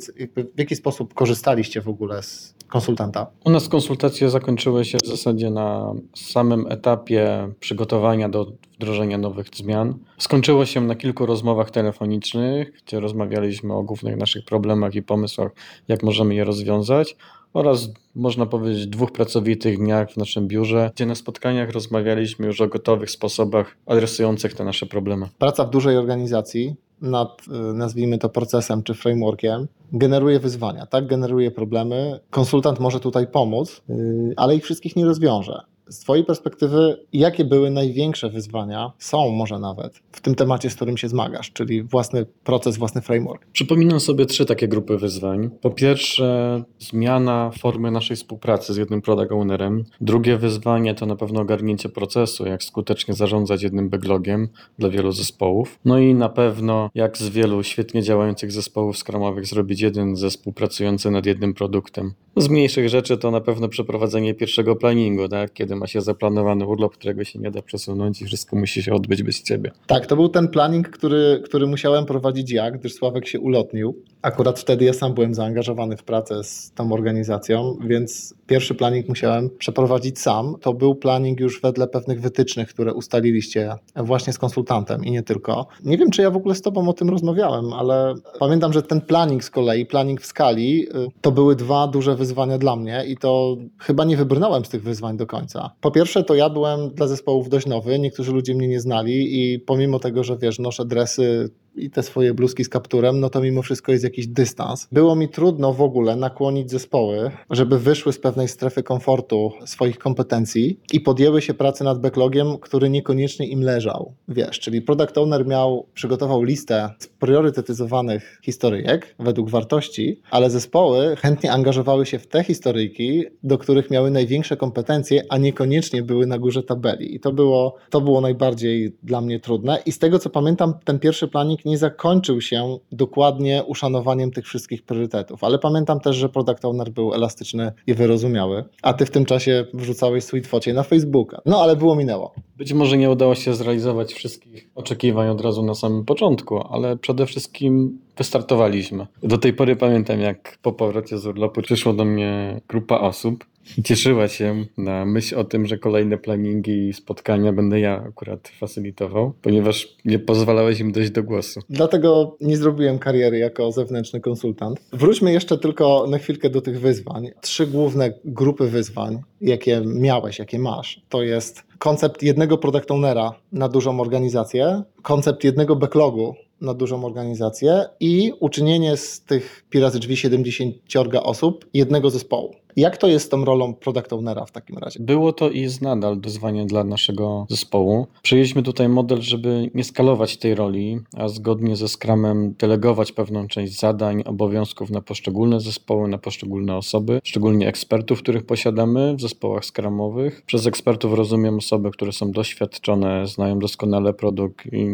W 0.57 0.59
jaki 0.59 0.77
sposób 0.77 1.15
korzystaliście 1.15 1.81
w 1.81 1.89
ogóle 1.89 2.23
z 2.23 2.55
konsultanta? 2.69 3.27
U 3.45 3.51
nas 3.51 3.69
konsultacje 3.69 4.31
zakończyły 4.31 4.85
się 4.85 4.99
w 5.05 5.07
zasadzie 5.07 5.51
na 5.51 5.93
samym 6.17 6.67
etapie 6.67 7.49
przygotowania 7.61 8.29
do 8.29 8.53
wdrożenia 8.75 9.19
nowych 9.19 9.47
zmian. 9.55 9.95
Skończyło 10.19 10.67
się 10.67 10.81
na 10.81 10.95
kilku 10.95 11.27
rozmowach 11.27 11.71
telefonicznych, 11.71 12.73
gdzie 12.87 13.01
rozmawialiśmy 13.01 13.75
o 13.75 13.83
głównych 13.83 14.17
naszych 14.17 14.45
problemach 14.45 14.95
i 14.95 15.03
pomysłach, 15.03 15.53
jak 15.89 16.03
możemy 16.03 16.35
je 16.35 16.45
rozwiązać 16.45 17.17
oraz 17.59 17.89
można 18.15 18.47
powiedzieć 18.47 18.87
dwóch 18.87 19.13
pracowitych 19.13 19.79
dniach 19.79 20.13
w 20.13 20.17
naszym 20.17 20.49
biurze, 20.49 20.91
gdzie 20.95 21.07
na 21.07 21.15
spotkaniach 21.15 21.71
rozmawialiśmy 21.71 22.47
już 22.47 22.61
o 22.61 22.69
gotowych 22.69 23.11
sposobach 23.11 23.77
adresujących 23.87 24.55
te 24.55 24.65
nasze 24.65 24.87
problemy. 24.87 25.29
Praca 25.39 25.65
w 25.65 25.71
dużej 25.71 25.97
organizacji 25.97 26.75
nad, 27.01 27.43
y, 27.49 27.75
nazwijmy 27.75 28.19
to 28.19 28.29
procesem 28.29 28.83
czy 28.83 28.95
frameworkiem, 28.95 29.69
generuje 29.93 30.41
wyzwania, 30.41 30.87
tak? 30.87 31.07
Generuje 31.07 31.51
problemy. 31.51 32.21
Konsultant 32.31 32.81
może 32.81 33.01
tutaj 33.01 33.27
pomóc, 33.27 33.83
y, 33.91 34.35
ale 34.37 34.57
ich 34.57 34.65
wszystkich 34.65 34.97
nie 34.97 35.05
rozwiąże. 35.05 35.61
Z 35.89 35.99
Twojej 35.99 36.25
perspektywy, 36.25 37.07
jakie 37.13 37.45
były 37.45 37.71
największe 37.71 38.31
wyzwania, 38.31 38.93
są 38.99 39.31
może 39.31 39.59
nawet, 39.59 40.01
w 40.13 40.21
tym 40.21 40.35
temacie, 40.35 40.71
z 40.71 40.75
którym 40.75 40.97
się 40.97 41.09
zmagasz, 41.09 41.53
czyli 41.53 41.83
własny 41.83 42.27
proces, 42.45 42.77
własny 42.77 43.03
framework? 43.03 43.47
Przypominam 43.53 44.01
sobie 44.01 44.27
trzy 44.27 44.47
takie 44.47 44.69
grupy 44.69 44.99
wyzwań. 44.99 45.51
Po 45.61 45.71
pierwsze, 45.71 46.63
zmiana 46.79 47.51
formy 47.59 47.91
naszej 47.91 48.17
współpracy 48.17 48.75
z 48.75 48.77
jednym 48.77 49.03
product 49.03 49.33
ownerem. 49.33 49.85
Drugie 50.01 50.37
wyzwanie 50.37 50.95
to 50.95 51.07
na 51.07 51.17
pewno 51.17 51.41
ogarnięcie 51.41 51.89
procesu, 51.89 52.47
jak 52.47 52.63
skutecznie 52.63 53.15
zarządzać 53.15 53.63
jednym 53.63 53.89
backlogiem 53.89 54.49
dla 54.79 54.89
wielu 54.89 55.13
zespołów. 55.13 55.79
No 55.85 55.99
i 55.99 56.15
na 56.15 56.29
pewno, 56.29 56.91
jak 56.95 57.19
z 57.19 57.29
wielu 57.29 57.63
świetnie 57.63 58.03
działających 58.03 58.53
zespołów 58.53 58.99
skramowych 58.99 59.47
zrobić 59.47 59.81
jeden 59.81 60.17
zespół 60.17 60.53
pracujący 60.53 61.11
nad 61.11 61.27
jednym 61.27 61.55
produktem. 61.55 62.13
Z 62.39 62.49
mniejszych 62.49 62.89
rzeczy 62.89 63.19
to 63.19 63.31
na 63.31 63.41
pewno 63.41 63.69
przeprowadzenie 63.69 64.35
pierwszego 64.35 64.77
planningu, 64.77 65.29
tak? 65.29 65.53
kiedy 65.53 65.77
ma 65.77 65.87
się 65.87 66.01
zaplanowany 66.01 66.67
urlop, 66.67 66.93
którego 66.93 67.25
się 67.25 67.39
nie 67.39 67.51
da 67.51 67.63
przesunąć 67.63 68.23
i 68.23 68.25
wszystko 68.25 68.57
musi 68.57 68.83
się 68.83 68.93
odbyć 68.93 69.23
bez 69.23 69.43
ciebie. 69.43 69.71
Tak, 69.87 70.07
to 70.07 70.17
był 70.17 70.29
ten 70.29 70.49
planning, 70.49 70.89
który, 70.91 71.43
który 71.45 71.67
musiałem 71.67 72.07
prowadzić 72.07 72.51
ja, 72.51 72.71
gdyż 72.71 72.95
Sławek 72.95 73.27
się 73.27 73.41
ulotnił. 73.41 74.03
Akurat 74.23 74.61
wtedy 74.61 74.85
ja 74.85 74.93
sam 74.93 75.15
byłem 75.15 75.35
zaangażowany 75.35 75.97
w 75.97 76.03
pracę 76.03 76.45
z 76.45 76.73
tą 76.75 76.93
organizacją, 76.93 77.79
więc 77.87 78.35
pierwszy 78.47 78.75
planning 78.75 79.09
musiałem 79.09 79.51
przeprowadzić 79.59 80.19
sam. 80.19 80.55
To 80.61 80.75
był 80.75 80.95
planning 80.95 81.41
już 81.41 81.61
wedle 81.61 81.87
pewnych 81.87 82.21
wytycznych, 82.21 82.69
które 82.69 82.95
ustaliliście 82.95 83.75
właśnie 83.97 84.33
z 84.33 84.39
konsultantem 84.39 85.05
i 85.05 85.11
nie 85.11 85.23
tylko. 85.23 85.67
Nie 85.85 85.99
wiem, 85.99 86.11
czy 86.11 86.23
ja 86.23 86.31
w 86.31 86.37
ogóle 86.37 86.55
z 86.55 86.63
Tobą 86.63 86.89
o 86.89 86.93
tym 86.93 87.11
rozmawiałem, 87.11 87.73
ale 87.73 88.15
pamiętam, 88.39 88.73
że 88.73 88.83
ten 88.83 89.01
planning 89.01 89.45
z 89.45 89.51
kolei, 89.51 89.87
planning 89.87 90.21
w 90.21 90.27
skali, 90.27 90.89
y, 90.89 91.11
to 91.21 91.33
były 91.33 91.57
dwa 91.57 91.87
duże 91.87 92.15
wyzwania 92.15 92.28
dla 92.59 92.77
mnie 92.77 93.05
i 93.09 93.17
to 93.17 93.57
chyba 93.79 94.05
nie 94.05 94.17
wybrnąłem 94.17 94.65
z 94.65 94.69
tych 94.69 94.83
wyzwań 94.83 95.17
do 95.17 95.27
końca. 95.27 95.71
Po 95.81 95.91
pierwsze, 95.91 96.25
to 96.25 96.35
ja 96.35 96.51
byłem 96.51 96.91
dla 96.91 97.07
zespołów 97.07 97.49
dość 97.49 97.67
nowy, 97.67 97.99
niektórzy 97.99 98.33
ludzie 98.33 98.55
mnie 98.55 98.69
nie 98.69 98.81
znali 98.81 99.41
i 99.41 99.59
pomimo 99.59 99.99
tego, 99.99 100.25
że 100.25 100.39
wiesz, 100.39 100.59
noszę 100.59 100.85
dresy 100.85 101.51
i 101.77 101.91
te 101.91 102.03
swoje 102.03 102.35
bluzki 102.35 102.65
z 102.65 102.69
kapturem, 102.69 103.21
no 103.21 103.31
to 103.31 103.41
mimo 103.41 103.63
wszystko 103.63 103.93
jest 103.93 104.05
jakiś 104.05 104.27
dystans. 104.27 104.89
Było 104.93 105.17
mi 105.17 105.29
trudno 105.29 105.73
w 105.73 105.83
ogóle 105.83 106.17
nakłonić 106.17 106.71
zespoły, 106.71 107.31
żeby 107.51 107.79
wyszły 107.79 108.13
z 108.13 108.19
pewnej 108.19 108.49
strefy 108.49 108.83
komfortu 108.83 109.53
swoich 109.67 109.99
kompetencji 109.99 110.81
i 110.93 111.01
podjęły 111.01 111.43
się 111.43 111.55
pracy 111.55 111.85
nad 111.85 112.01
backlogiem, 112.01 112.59
który 112.59 112.91
niekoniecznie 112.91 113.47
im 113.47 113.63
leżał. 113.63 114.15
Wiesz, 114.29 114.61
czyli 114.61 114.83
product 114.83 115.19
owner 115.19 115.47
miał, 115.47 115.87
przygotował 115.95 116.43
listę 116.43 116.91
spriorytetyzowanych 116.99 118.41
historyjek 118.45 119.15
według 119.19 119.51
wartości, 119.51 120.21
ale 120.31 120.51
zespoły 120.51 121.17
chętnie 121.17 121.53
angażowały 121.53 122.07
się 122.07 122.19
w 122.19 122.27
te 122.27 122.45
historyjki, 122.45 123.25
do 123.43 123.59
których 123.59 123.91
miały 123.91 124.11
największe 124.11 124.57
kompetencje, 124.57 125.23
a 125.29 125.39
niekoniecznie 125.39 126.03
były 126.03 126.27
na 126.27 126.39
górze 126.39 126.63
tabeli. 126.63 127.15
I 127.15 127.21
to 127.21 127.33
było, 127.33 127.75
to 127.91 128.01
było 128.01 128.21
najbardziej 128.21 128.93
dla 129.03 129.21
mnie 129.21 129.41
trudne. 129.41 129.79
I 129.87 129.93
z 129.93 129.99
tego 129.99 130.19
co 130.19 130.31
pamiętam, 130.31 130.75
ten 130.85 130.99
pierwszy 130.99 131.29
planik 131.29 131.58
nie 131.65 131.79
zakończył 131.79 132.41
się 132.41 132.79
dokładnie 132.93 133.65
uszanowaniem 133.67 134.31
tych 134.31 134.47
wszystkich 134.47 134.83
priorytetów, 134.83 135.45
ale 135.45 135.59
pamiętam 135.59 136.01
też, 136.01 136.17
że 136.17 136.29
product 136.29 136.65
owner 136.65 136.91
był 136.91 137.15
elastyczny 137.15 137.73
i 137.87 137.95
wyrozumiały, 137.95 138.65
a 138.83 138.93
ty 138.93 139.07
w 139.07 139.11
tym 139.11 139.25
czasie 139.25 139.65
wrzucałeś 139.75 140.25
sweet 140.25 140.49
na 140.75 140.83
Facebooka. 140.83 141.41
No 141.47 141.63
ale 141.63 141.77
było 141.77 141.97
minęło. 141.97 142.35
Być 142.57 142.73
może 142.73 142.99
nie 142.99 143.11
udało 143.11 143.35
się 143.35 143.55
zrealizować 143.55 144.13
wszystkich 144.13 144.71
oczekiwań 144.75 145.29
od 145.29 145.41
razu 145.41 145.63
na 145.63 145.75
samym 145.75 146.05
początku, 146.05 146.59
ale 146.71 146.97
przede 146.97 147.27
wszystkim 147.27 147.99
wystartowaliśmy. 148.19 149.07
Do 149.23 149.39
tej 149.39 149.53
pory 149.53 149.77
pamiętam, 149.77 150.21
jak 150.21 150.59
po 150.63 150.73
powrocie 150.73 151.19
z 151.19 151.27
urlopu 151.27 151.63
przyszło 151.63 151.93
do 151.93 152.05
mnie 152.05 152.61
grupa 152.69 152.99
osób 152.99 153.45
i 153.79 153.83
cieszyła 153.83 154.29
się 154.29 154.65
na 154.79 155.05
myśl 155.05 155.39
o 155.39 155.45
tym, 155.45 155.67
że 155.67 155.79
kolejne 155.79 156.19
planningi 156.19 156.89
i 156.89 156.93
spotkania 156.93 157.53
będę 157.53 157.81
ja 157.81 158.05
akurat 158.09 158.49
facylitował, 158.49 159.33
ponieważ 159.43 159.97
nie 160.05 160.19
pozwalałeś 160.19 160.81
im 160.81 160.93
dojść 160.93 161.11
do 161.11 161.23
głosu. 161.23 161.61
Dlatego 161.71 162.37
nie 162.41 162.57
zrobiłem 162.57 162.99
kariery 162.99 163.39
jako 163.39 163.73
zewnętrzny 163.73 164.21
konsultant. 164.21 164.81
Wróćmy 164.93 165.33
jeszcze 165.33 165.59
tylko 165.59 166.07
na 166.11 166.19
chwilkę 166.19 166.51
do 166.51 166.61
tych 166.61 166.81
wyzwań. 166.81 167.31
Trzy 167.41 167.67
główne 167.67 168.13
grupy 168.25 168.69
wyzwań, 168.69 169.23
jakie 169.41 169.83
miałeś, 169.87 170.39
jakie 170.39 170.59
masz, 170.59 171.01
to 171.09 171.23
jest 171.23 171.63
koncept 171.79 172.23
jednego 172.23 172.59
product 172.59 172.91
ownera 172.91 173.33
na 173.53 173.69
dużą 173.69 174.01
organizację, 174.01 174.83
koncept 175.03 175.45
jednego 175.45 175.77
backlogu 175.77 176.35
na 176.61 176.75
dużą 176.75 177.05
organizację 177.05 177.85
i 178.01 178.33
uczynienie 178.41 178.97
z 178.97 179.21
tych 179.21 179.65
pi 179.71 179.81
razy 179.81 179.99
drzwi 179.99 180.17
70 180.17 180.77
osób 181.23 181.67
jednego 181.75 182.11
zespołu. 182.11 182.55
Jak 182.77 182.97
to 182.97 183.07
jest 183.07 183.27
z 183.27 183.29
tą 183.29 183.45
rolą 183.45 183.75
product 183.75 184.13
ownera 184.13 184.45
w 184.45 184.53
takim 184.53 184.79
razie? 184.79 185.01
Było 185.03 185.33
to 185.33 185.51
i 185.51 185.61
jest 185.61 185.83
nadal 185.83 186.21
wyzwanie 186.21 186.67
dla 186.67 186.85
naszego 186.85 187.47
zespołu. 187.51 188.07
Przyjęliśmy 188.23 188.63
tutaj 188.63 188.89
model, 188.89 189.21
żeby 189.21 189.71
nie 189.75 189.85
skalować 189.85 190.37
tej 190.37 190.55
roli, 190.55 191.01
a 191.17 191.29
zgodnie 191.29 191.77
ze 191.77 191.89
Scrumem 191.89 192.55
delegować 192.59 193.13
pewną 193.13 193.49
część 193.49 193.79
zadań, 193.79 194.23
obowiązków 194.27 194.91
na 194.91 195.01
poszczególne 195.01 195.61
zespoły, 195.61 196.09
na 196.09 196.19
poszczególne 196.19 196.77
osoby, 196.77 197.21
szczególnie 197.25 197.69
ekspertów, 197.69 198.23
których 198.23 198.47
posiadamy 198.47 199.17
w 199.17 199.21
zespołach 199.21 199.65
Scrumowych. 199.65 200.43
Przez 200.47 200.67
ekspertów 200.67 201.15
rozumiem 201.15 201.57
osoby, 201.57 201.91
które 201.91 202.13
są 202.13 202.31
doświadczone, 202.31 203.27
znają 203.27 203.59
doskonale 203.59 204.15
produkt 204.15 204.67
i 204.73 204.87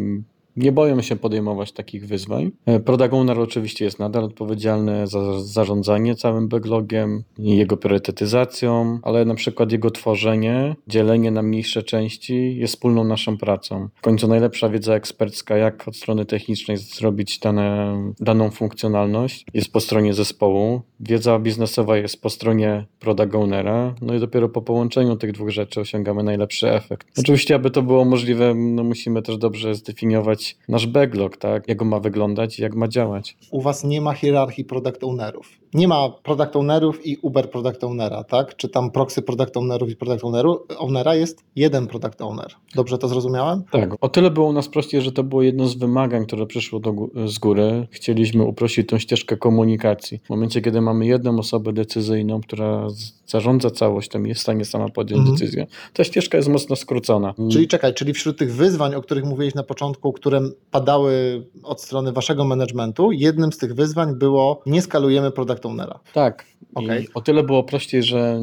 nie 0.57 0.73
boją 0.73 1.03
się 1.03 1.17
podejmować 1.17 1.73
takich 1.73 2.07
wyzwań. 2.07 2.51
E, 2.67 2.81
Product 2.81 3.13
Owner 3.13 3.41
oczywiście 3.41 3.85
jest 3.85 3.99
nadal 3.99 4.25
odpowiedzialny 4.25 5.07
za 5.07 5.43
zarządzanie 5.43 6.15
całym 6.15 6.49
backlogiem 6.49 7.25
jego 7.39 7.77
priorytetyzacją, 7.77 8.99
ale 9.03 9.25
na 9.25 9.35
przykład 9.35 9.73
jego 9.73 9.91
tworzenie, 9.91 10.77
dzielenie 10.89 11.31
na 11.31 11.43
mniejsze 11.43 11.83
części 11.83 12.57
jest 12.57 12.75
wspólną 12.75 13.05
naszą 13.05 13.39
pracą. 13.39 13.89
W 13.95 14.01
końcu 14.01 14.29
najlepsza 14.29 14.69
wiedza 14.69 14.95
ekspercka, 14.95 15.57
jak 15.57 15.89
od 15.89 15.97
strony 15.97 16.25
technicznej 16.25 16.77
zrobić 16.77 17.39
dane, 17.39 17.97
daną 18.21 18.51
funkcjonalność, 18.51 19.47
jest 19.55 19.73
po 19.73 19.81
stronie 19.81 20.15
zespołu. 20.15 20.81
Wiedza 21.01 21.39
biznesowa 21.39 21.97
jest 21.97 22.23
po 22.23 22.31
stronie 22.31 22.87
Product 23.01 23.35
Ownera, 23.35 23.95
no 24.03 24.15
i 24.15 24.21
dopiero 24.21 24.49
po 24.49 24.63
połączeniu 24.63 25.17
tych 25.17 25.33
dwóch 25.33 25.51
rzeczy 25.51 25.81
osiągamy 25.81 26.23
najlepszy 26.23 26.71
efekt. 26.71 27.09
Oczywiście, 27.19 27.55
aby 27.55 27.71
to 27.71 27.83
było 27.83 28.05
możliwe, 28.05 28.55
no 28.55 28.85
musimy 28.85 29.23
też 29.23 29.39
dobrze 29.39 29.75
zdefiniować 29.75 30.44
nasz 30.69 30.87
backlog, 30.87 31.37
tak? 31.37 31.69
Jak 31.69 31.83
on 31.83 31.89
ma 31.89 32.01
wyglądać 32.01 32.59
i 32.59 32.63
jak 32.63 32.75
ma 32.75 32.89
działać. 32.89 33.37
U 33.51 33.61
Was 33.61 33.85
nie 33.85 34.01
ma 34.01 34.13
hierarchii 34.15 34.65
product 34.65 35.05
ownerów. 35.05 35.49
Nie 35.75 35.89
ma 35.89 36.09
product 36.09 36.57
ownerów 36.57 37.07
i 37.07 37.17
Uber 37.23 37.51
product 37.51 37.85
ownera, 37.85 38.25
tak? 38.25 38.57
Czy 38.57 38.69
tam 38.69 38.91
proxy 38.91 39.23
product 39.23 39.57
ownerów 39.57 39.91
i 39.91 39.97
product 39.97 40.25
owneru, 40.25 40.67
ownera 40.79 41.15
jest 41.15 41.43
jeden 41.57 41.87
product 41.87 42.21
owner. 42.23 42.47
Dobrze 42.75 42.99
to 42.99 43.09
zrozumiałem? 43.09 43.63
Tak, 43.73 43.91
o 44.01 44.09
tyle 44.09 44.31
było 44.31 44.49
u 44.49 44.53
nas 44.53 44.69
prościej, 44.69 45.03
że 45.03 45.13
to 45.13 45.25
było 45.25 45.43
jedno 45.43 45.67
z 45.67 45.75
wymagań, 45.75 46.27
które 46.27 46.47
przyszło 46.47 46.81
do, 46.81 46.95
z 47.27 47.39
góry. 47.39 47.87
Chcieliśmy 47.91 48.45
uprościć 48.45 48.89
tą 48.89 48.99
ścieżkę 48.99 49.37
komunikacji. 49.37 50.21
W 50.25 50.31
momencie, 50.31 50.61
kiedy 50.61 50.81
mamy 50.81 51.07
jedną 51.07 51.39
osobę 51.39 51.73
decyzyjną, 51.73 52.41
która 52.41 52.87
zarządza 53.27 53.71
całością 53.71 54.25
i 54.25 54.29
jest 54.29 54.41
w 54.41 54.43
stanie 54.43 54.65
sama 54.65 54.89
podjąć 54.89 55.21
Mhm. 55.21 55.37
decyzję, 55.37 55.67
ta 55.93 56.05
ścieżka 56.05 56.37
jest 56.37 56.49
mocno 56.49 56.77
skrócona. 56.77 57.35
Czyli 57.53 57.69
czekaj, 57.69 57.95
czyli 57.95 58.13
wśród 58.13 58.39
tych 58.39 58.55
wyzwań, 58.55 58.95
o 58.95 59.03
których 59.03 59.25
mówiłeś 59.25 59.55
na 59.55 59.63
początku, 59.63 60.13
które 60.13 60.34
padały 60.71 61.45
od 61.63 61.83
strony 61.83 62.13
waszego 62.13 62.45
managementu, 62.45 63.13
jednym 63.13 63.53
z 63.53 63.59
tych 63.59 63.75
wyzwań 63.75 64.15
było 64.15 64.63
nie 64.67 64.83
skalujemy 64.83 65.31
product 65.31 65.67
ownera. 65.67 66.01
Tak. 66.13 66.45
Okej. 66.75 67.05
I 67.05 67.09
o 67.15 67.21
tyle 67.21 67.43
było 67.43 67.65
prościej, 67.65 68.03
że 68.03 68.41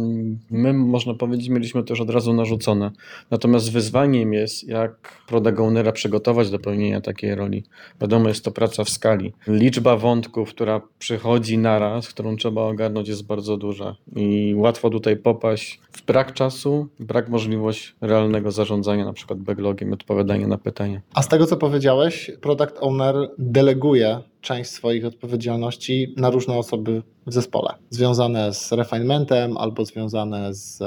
my, 0.51 0.73
można 0.73 1.13
powiedzieć, 1.13 1.49
mieliśmy 1.49 1.83
to 1.83 1.93
już 1.93 2.01
od 2.01 2.09
razu 2.09 2.33
narzucone. 2.33 2.91
Natomiast 3.31 3.71
wyzwaniem 3.71 4.33
jest, 4.33 4.67
jak 4.67 5.21
product 5.27 5.59
ownera 5.59 5.91
przygotować 5.91 6.49
do 6.49 6.59
pełnienia 6.59 7.01
takiej 7.01 7.35
roli. 7.35 7.63
Wiadomo, 8.01 8.27
jest 8.29 8.45
to 8.45 8.51
praca 8.51 8.83
w 8.83 8.89
skali. 8.89 9.33
Liczba 9.47 9.97
wątków, 9.97 10.49
która 10.49 10.81
przychodzi 10.99 11.57
naraz, 11.57 12.09
którą 12.09 12.35
trzeba 12.35 12.61
ogarnąć, 12.61 13.07
jest 13.07 13.25
bardzo 13.25 13.57
duża. 13.57 13.95
I 14.15 14.53
łatwo 14.57 14.89
tutaj 14.89 15.17
popaść 15.17 15.79
w 15.91 16.05
brak 16.05 16.33
czasu, 16.33 16.87
brak 16.99 17.29
możliwości 17.29 17.93
realnego 18.01 18.51
zarządzania, 18.51 19.05
na 19.05 19.13
przykład 19.13 19.39
backlogiem, 19.39 19.93
odpowiadania 19.93 20.47
na 20.47 20.57
pytania. 20.57 21.01
A 21.13 21.21
z 21.21 21.27
tego, 21.27 21.45
co 21.45 21.57
powiedziałeś, 21.57 22.31
product 22.41 22.77
owner 22.79 23.15
deleguje 23.37 24.19
część 24.41 24.69
swoich 24.69 25.05
odpowiedzialności 25.05 26.13
na 26.17 26.29
różne 26.29 26.57
osoby 26.57 27.03
w 27.27 27.33
zespole, 27.33 27.73
związane 27.89 28.53
z 28.53 28.71
refinementem 28.71 29.57
albo 29.57 29.85
związane 29.85 30.53
z 30.53 30.79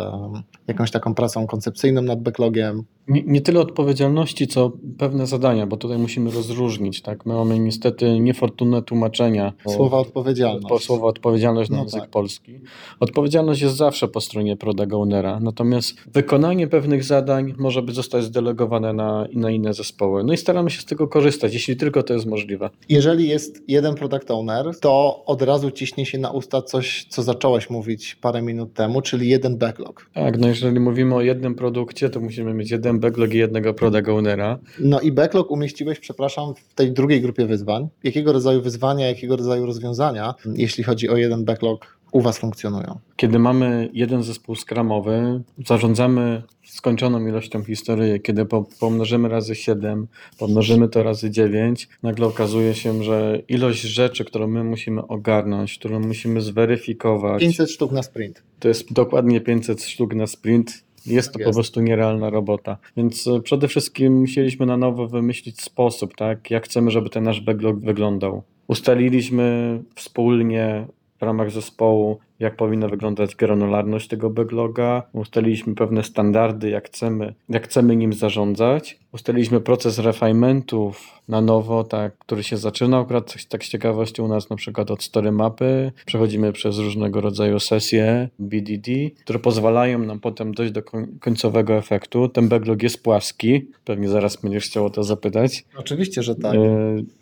jakąś 0.67 0.91
taką 0.91 1.15
pracą 1.15 1.47
koncepcyjną 1.47 2.03
nad 2.03 2.23
backlogiem. 2.23 2.85
Nie, 3.09 3.23
nie 3.23 3.41
tyle 3.41 3.61
odpowiedzialności, 3.61 4.47
co 4.47 4.73
pewne 4.99 5.27
zadania, 5.27 5.67
bo 5.67 5.77
tutaj 5.77 5.99
musimy 5.99 6.31
rozróżnić. 6.31 7.03
Tak? 7.03 7.27
My 7.27 7.35
mamy 7.35 7.59
niestety 7.59 8.21
niefortunne 8.21 8.83
tłumaczenia. 8.83 9.53
Słowa 9.69 9.99
odpowiedzialność. 9.99 10.69
Po 10.69 10.79
słowo 10.79 11.07
odpowiedzialność 11.07 11.71
na 11.71 11.77
No 11.77 11.83
język 11.83 12.01
tak. 12.01 12.11
polski. 12.11 12.61
Odpowiedzialność 13.01 13.63
jest 13.63 13.77
zawsze 13.77 14.09
po 14.09 14.21
stronie 14.21 14.57
product 14.57 14.93
ownera, 14.93 15.41
natomiast 15.41 15.95
wykonanie 16.13 16.67
pewnych 16.67 17.05
zadań 17.05 17.55
może 17.59 17.83
być 17.83 17.95
zostać 17.95 18.25
zdelegowane 18.25 18.93
na, 18.93 19.27
na 19.35 19.51
inne 19.51 19.75
zespoły. 19.75 20.25
No 20.25 20.33
i 20.33 20.37
staramy 20.37 20.71
się 20.71 20.81
z 20.81 20.85
tego 20.85 21.09
korzystać, 21.09 21.55
jeśli 21.55 21.77
tylko 21.77 22.03
to 22.03 22.15
jest 22.15 22.27
możliwe. 22.27 22.71
Jeżeli 22.89 23.29
jest 23.29 23.65
jeden 23.69 23.95
product 23.95 24.31
owner, 24.31 24.81
to 24.81 25.25
od 25.27 25.43
razu 25.43 25.71
ciśnie 25.71 26.07
się 26.07 26.19
na 26.19 26.31
usta 26.31 26.63
coś, 26.63 27.07
co 27.09 27.23
zacząłeś 27.23 27.71
mówić 27.71 28.15
parę 28.15 28.43
minut 28.43 28.75
temu, 28.75 29.03
czyli 29.03 29.29
jeden 29.29 29.59
backlog. 29.59 30.11
Tak, 30.15 30.39
no 30.39 30.49
jeżeli 30.49 30.81
mówimy 30.81 31.15
o 31.15 31.21
jednym 31.21 31.55
produkcie, 31.55 32.11
to 32.11 32.21
musimy 32.21 32.55
mieć 32.55 32.71
jeden 32.71 32.94
backlog 33.01 33.35
i 33.35 33.39
jednego 33.39 33.75
product 33.75 34.09
ownera. 34.09 34.59
No 34.81 35.01
i 35.01 35.13
backlog 35.13 35.51
umieściłeś, 35.51 35.99
przepraszam, 35.99 36.55
w 36.55 36.75
tej 36.75 36.93
drugiej 36.93 37.21
grupie 37.21 37.47
wyzwań. 37.47 37.89
Jakiego 38.05 38.33
rodzaju 38.33 38.63
wyzwania, 38.63 39.09
jakiego 39.09 39.37
rodzaju 39.37 39.67
rozwiązania, 39.67 40.35
jeśli 40.55 40.85
chodzi 40.85 41.09
o 41.09 41.17
jeden 41.17 41.45
backlog, 41.45 41.95
u 42.15 42.21
Was 42.21 42.39
funkcjonują? 42.39 42.99
Kiedy 43.17 43.39
mamy 43.39 43.91
jeden 43.93 44.23
zespół 44.23 44.55
skramowy, 44.55 45.43
zarządzamy 45.67 46.43
skończoną 46.65 47.27
ilością 47.27 47.65
historii, 47.65 48.21
kiedy 48.21 48.47
po, 48.47 48.67
pomnożymy 48.81 49.29
razy 49.29 49.55
7, 49.55 50.07
pomnożymy 50.39 50.89
to 50.89 51.03
razy 51.03 51.31
9, 51.31 51.89
nagle 52.03 52.27
okazuje 52.27 52.75
się, 52.75 53.03
że 53.03 53.43
ilość 53.49 53.81
rzeczy, 53.81 54.25
którą 54.25 54.47
my 54.47 54.65
musimy 54.65 55.07
ogarnąć, 55.07 55.79
którą 55.79 56.01
musimy 56.01 56.41
zweryfikować, 56.41 57.41
500 57.41 57.71
sztuk 57.71 57.93
na 57.93 58.03
sprint. 58.03 58.43
to 58.61 58.69
jest 58.69 58.93
dokładnie 58.93 59.41
500 59.41 59.85
sztuk 59.85 60.15
na 60.15 60.27
sprint. 60.27 60.85
Jest 61.07 61.29
to 61.29 61.33
Tak 61.33 61.43
po 61.43 61.49
jest. 61.49 61.57
prostu 61.57 61.81
nierealna 61.81 62.31
robota. 62.31 62.77
Więc 62.97 63.27
e, 63.27 63.41
przede 63.41 63.69
wszystkim 63.69 64.21
musieliśmy 64.21 64.67
na 64.67 64.77
nowo 64.77 65.09
wymyślić 65.09 65.61
sposób, 65.61 66.15
tak, 66.17 66.51
jak 66.51 66.65
chcemy, 66.65 66.91
żeby 66.91 67.11
ten 67.11 67.25
nasz 67.25 67.41
backlog 67.41 67.79
wyglądał. 67.81 68.43
Ustaliliśmy 68.67 69.79
wspólnie 69.95 70.87
w 71.19 71.23
ramach 71.23 71.51
zespołu, 71.51 72.19
jak 72.45 72.57
powinna 72.57 72.89
wyglądać 72.89 73.37
granularność 73.37 74.09
tego 74.09 74.31
backloga, 74.31 75.03
ustaliliśmy 75.13 75.75
pewne 75.75 76.03
standardy, 76.05 76.71
jak 76.71 76.87
chcemy, 76.87 77.35
jak 77.49 77.65
chcemy 77.65 77.97
nim 77.97 78.13
zarządzać. 78.13 78.99
Ustaliliśmy 79.13 79.61
proces 79.61 79.99
refinementów 79.99 81.09
na 81.29 81.41
nowo, 81.41 81.85
tak, 81.85 82.19
który 82.19 82.43
się 82.43 82.57
zaczyna 82.57 82.99
akurat 82.99 83.35
tak 83.49 83.65
z 83.65 83.69
ciekawości 83.69 84.23
u 84.23 84.29
nas 84.29 84.51
na 84.51 84.57
przykład 84.57 84.91
od 84.91 85.03
story 85.03 85.33
mapy. 85.33 85.93
Przechodzimy 86.07 86.53
przez 86.53 86.79
różnego 86.79 87.21
rodzaju 87.21 87.61
sesje 87.61 88.29
BDD, 88.39 88.91
które 89.21 89.39
pozwalają 89.39 89.99
nam 89.99 90.21
potem 90.21 90.55
dojść 90.55 90.73
do 90.73 90.81
koń- 90.83 91.19
końcowego 91.21 91.75
efektu. 91.75 92.29
Ten 92.29 92.49
backlog 92.49 92.83
jest 92.83 93.03
płaski, 93.03 93.67
pewnie 93.85 94.09
zaraz 94.09 94.37
będziesz 94.37 94.65
chciał 94.65 94.85
o 94.87 94.91
to 94.91 95.03
zapytać. 95.05 95.65
Oczywiście, 95.77 96.23
że 96.23 96.35
tak. 96.35 96.55
E, 96.55 96.59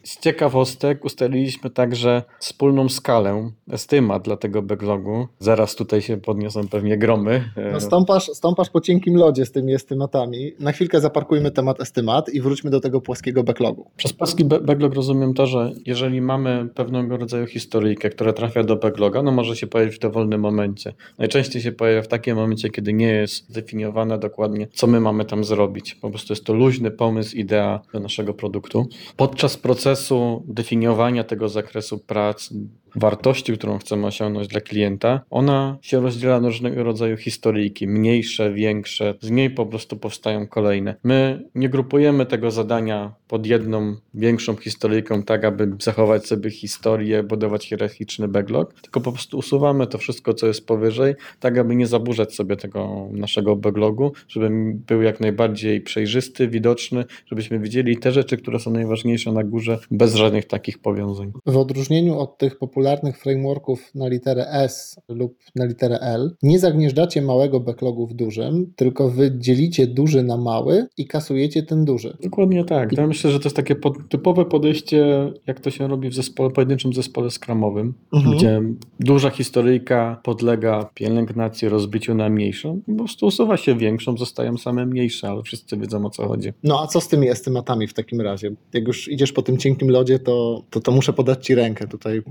Z 0.03 0.21
ciekawostek 0.21 1.05
ustaliliśmy 1.05 1.71
także 1.71 2.23
wspólną 2.41 2.89
skalę, 2.89 3.51
estymat 3.71 4.23
dla 4.23 4.37
tego 4.37 4.63
backlogu. 4.63 5.12
Zaraz 5.39 5.75
tutaj 5.75 6.03
się 6.03 6.17
podniosą 6.17 6.69
pewnie 6.69 6.99
gromy. 6.99 7.45
No 7.73 7.81
stąpasz, 7.81 8.27
stąpasz 8.27 8.71
po 8.71 8.81
cienkim 8.81 9.17
lodzie 9.17 9.47
z 9.47 9.53
tymi 9.53 9.75
estymatami. 9.75 10.53
Na 10.61 10.73
chwilkę 10.73 11.01
zaparkujmy 11.01 11.51
temat 11.51 11.81
estymat 11.81 12.29
i 12.29 12.41
wróćmy 12.41 12.71
do 12.71 12.81
tego 12.81 13.01
płaskiego 13.01 13.45
backlogu. 13.45 13.87
Przez 13.97 14.13
płaski 14.13 14.45
ba- 14.45 14.61
backlog 14.61 14.95
rozumiem 14.95 15.35
to, 15.35 15.47
że 15.47 15.73
jeżeli 15.87 16.21
mamy 16.21 16.69
pewnego 16.75 17.17
rodzaju 17.17 17.47
historyjkę, 17.47 18.11
która 18.11 18.33
trafia 18.33 18.63
do 18.65 18.77
backloga, 18.77 19.23
no 19.23 19.33
może 19.33 19.57
się 19.57 19.67
pojawić 19.67 19.97
w 19.97 19.99
dowolnym 19.99 20.41
momencie. 20.41 20.93
Najczęściej 21.19 21.63
się 21.63 21.73
pojawia 21.73 22.03
w 22.03 22.09
takim 22.09 22.37
momencie, 22.37 22.71
kiedy 22.71 22.93
nie 22.93 23.13
jest 23.13 23.49
zdefiniowane 23.51 24.19
dokładnie, 24.19 24.69
co 24.73 24.87
my 24.87 25.01
mamy 25.01 25.25
tam 25.25 25.45
zrobić. 25.45 25.95
Po 25.95 26.11
prostu 26.11 26.33
jest 26.33 26.45
to 26.45 26.55
luźny 26.55 26.91
pomysł, 26.91 27.37
idea 27.37 27.81
do 27.93 28.01
naszego 28.01 28.35
produktu. 28.35 28.87
Podczas 29.17 29.57
procesu 29.57 30.43
definiowania 30.47 31.25
tego 31.25 31.49
zakresu 31.49 31.99
prac, 31.99 32.51
wartości, 32.97 33.53
którą 33.53 33.79
chcemy 33.79 34.07
osiągnąć 34.07 34.49
dla 34.49 34.61
klienta, 34.61 35.21
ona 35.31 35.79
się 35.83 36.01
rozdziela 36.01 36.41
na 36.41 36.49
różnego 36.49 36.85
rodzaju 36.85 37.17
historyjki, 37.17 37.89
mniejsze, 37.89 38.53
większe, 38.53 39.15
z 39.21 39.31
niej 39.31 39.51
po 39.51 39.67
prostu 39.67 39.97
powstają 39.97 40.47
kolejne. 40.47 40.95
My 41.05 41.49
nie 41.55 41.69
grupujemy 41.69 42.27
tego 42.27 42.51
zadania 42.51 43.13
pod 43.29 43.47
jedną 43.47 43.97
większą 44.15 44.57
historyjką, 44.57 45.23
tak 45.23 45.45
aby 45.45 45.71
zachować 45.81 46.27
sobie 46.27 46.51
historię, 46.51 47.23
budować 47.23 47.69
hierarchiczny 47.69 48.29
backlog, 48.29 48.75
tylko 48.83 49.01
po 49.01 49.13
prostu 49.13 49.39
usuwamy 49.39 49.87
to 49.87 49.99
wszystko, 49.99 50.35
co 50.35 50.47
jest 50.47 50.67
powyżej, 50.67 51.15
tak 51.41 51.59
aby 51.59 51.77
nie 51.77 51.87
zaburzać 51.87 52.35
sobie 52.35 52.57
tego 52.57 53.09
naszego 53.13 53.57
backlogu, 53.57 54.13
żeby 54.29 54.51
był 54.87 55.03
jak 55.03 55.21
najbardziej 55.21 55.81
przejrzysty, 55.81 56.49
widoczny, 56.49 57.05
żebyśmy 57.27 57.59
widzieli 57.59 57.97
te 57.97 58.13
rzeczy, 58.13 58.37
które 58.37 58.61
są 58.61 58.71
najważniejsze 58.71 59.33
na 59.33 59.45
górze, 59.45 59.79
bez 59.91 60.15
żadnych 60.15 60.45
takich 60.45 60.79
powiązań. 60.79 61.33
W 61.47 61.57
odróżnieniu 61.57 62.19
od 62.19 62.39
tych 62.39 62.59
popularnych 62.59 62.82
frameworków 63.17 63.91
na 63.95 64.09
literę 64.09 64.47
S 64.51 64.97
lub 65.09 65.39
na 65.57 65.65
literę 65.65 65.99
L, 66.01 66.37
nie 66.43 66.59
zagnieżdżacie 66.59 67.23
małego 67.23 67.61
backlogu 67.61 68.07
w 68.07 68.15
dużym, 68.15 68.73
tylko 68.77 69.11
wy 69.11 69.33
dzielicie 69.39 69.87
duży 69.87 70.23
na 70.23 70.37
mały 70.37 70.87
i 70.97 71.07
kasujecie 71.07 71.63
ten 71.63 71.85
duży. 71.85 72.17
Dokładnie 72.23 72.65
tak. 72.65 72.93
Ja 72.93 73.07
myślę, 73.07 73.31
że 73.31 73.39
to 73.41 73.45
jest 73.45 73.57
takie 73.57 73.75
pod, 73.75 74.09
typowe 74.09 74.45
podejście, 74.45 75.33
jak 75.47 75.61
to 75.61 75.71
się 75.71 75.89
robi 75.89 76.09
w 76.09 76.15
zespole, 76.15 76.51
pojedynczym 76.51 76.93
zespole 76.93 77.31
skramowym, 77.31 77.95
Mhm. 78.13 78.37
gdzie 78.37 78.61
duża 79.01 79.31
historyjka 79.31 80.21
podlega 80.25 80.91
pielęgnacji, 80.95 81.69
rozbiciu 81.69 82.15
na 82.15 82.29
mniejszą. 82.29 82.81
Po 82.87 82.95
prostu 82.95 83.27
usuwa 83.27 83.57
się 83.57 83.75
większą, 83.77 84.17
zostają 84.17 84.57
same 84.59 84.87
mniejsze, 84.87 85.29
ale 85.29 85.43
wszyscy 85.43 85.77
wiedzą 85.77 86.07
o 86.07 86.11
co 86.11 86.29
chodzi. 86.29 86.53
No 86.65 86.83
a 86.83 86.87
co 86.87 87.01
z 87.01 87.09
tymi 87.09 87.29
estymatami 87.29 87.87
w 87.87 87.95
takim 87.95 88.21
razie? 88.21 88.51
Jak 88.73 88.87
już 88.87 89.09
idziesz 89.09 89.33
po 89.33 89.43
tym 89.43 89.59
cienkim 89.59 89.91
lodzie, 89.91 90.19
to, 90.19 90.63
to, 90.71 90.81
to 90.81 90.93
muszę 90.93 91.13
podać 91.13 91.47
ci 91.47 91.55
rękę 91.55 91.89
tutaj. 91.89 92.23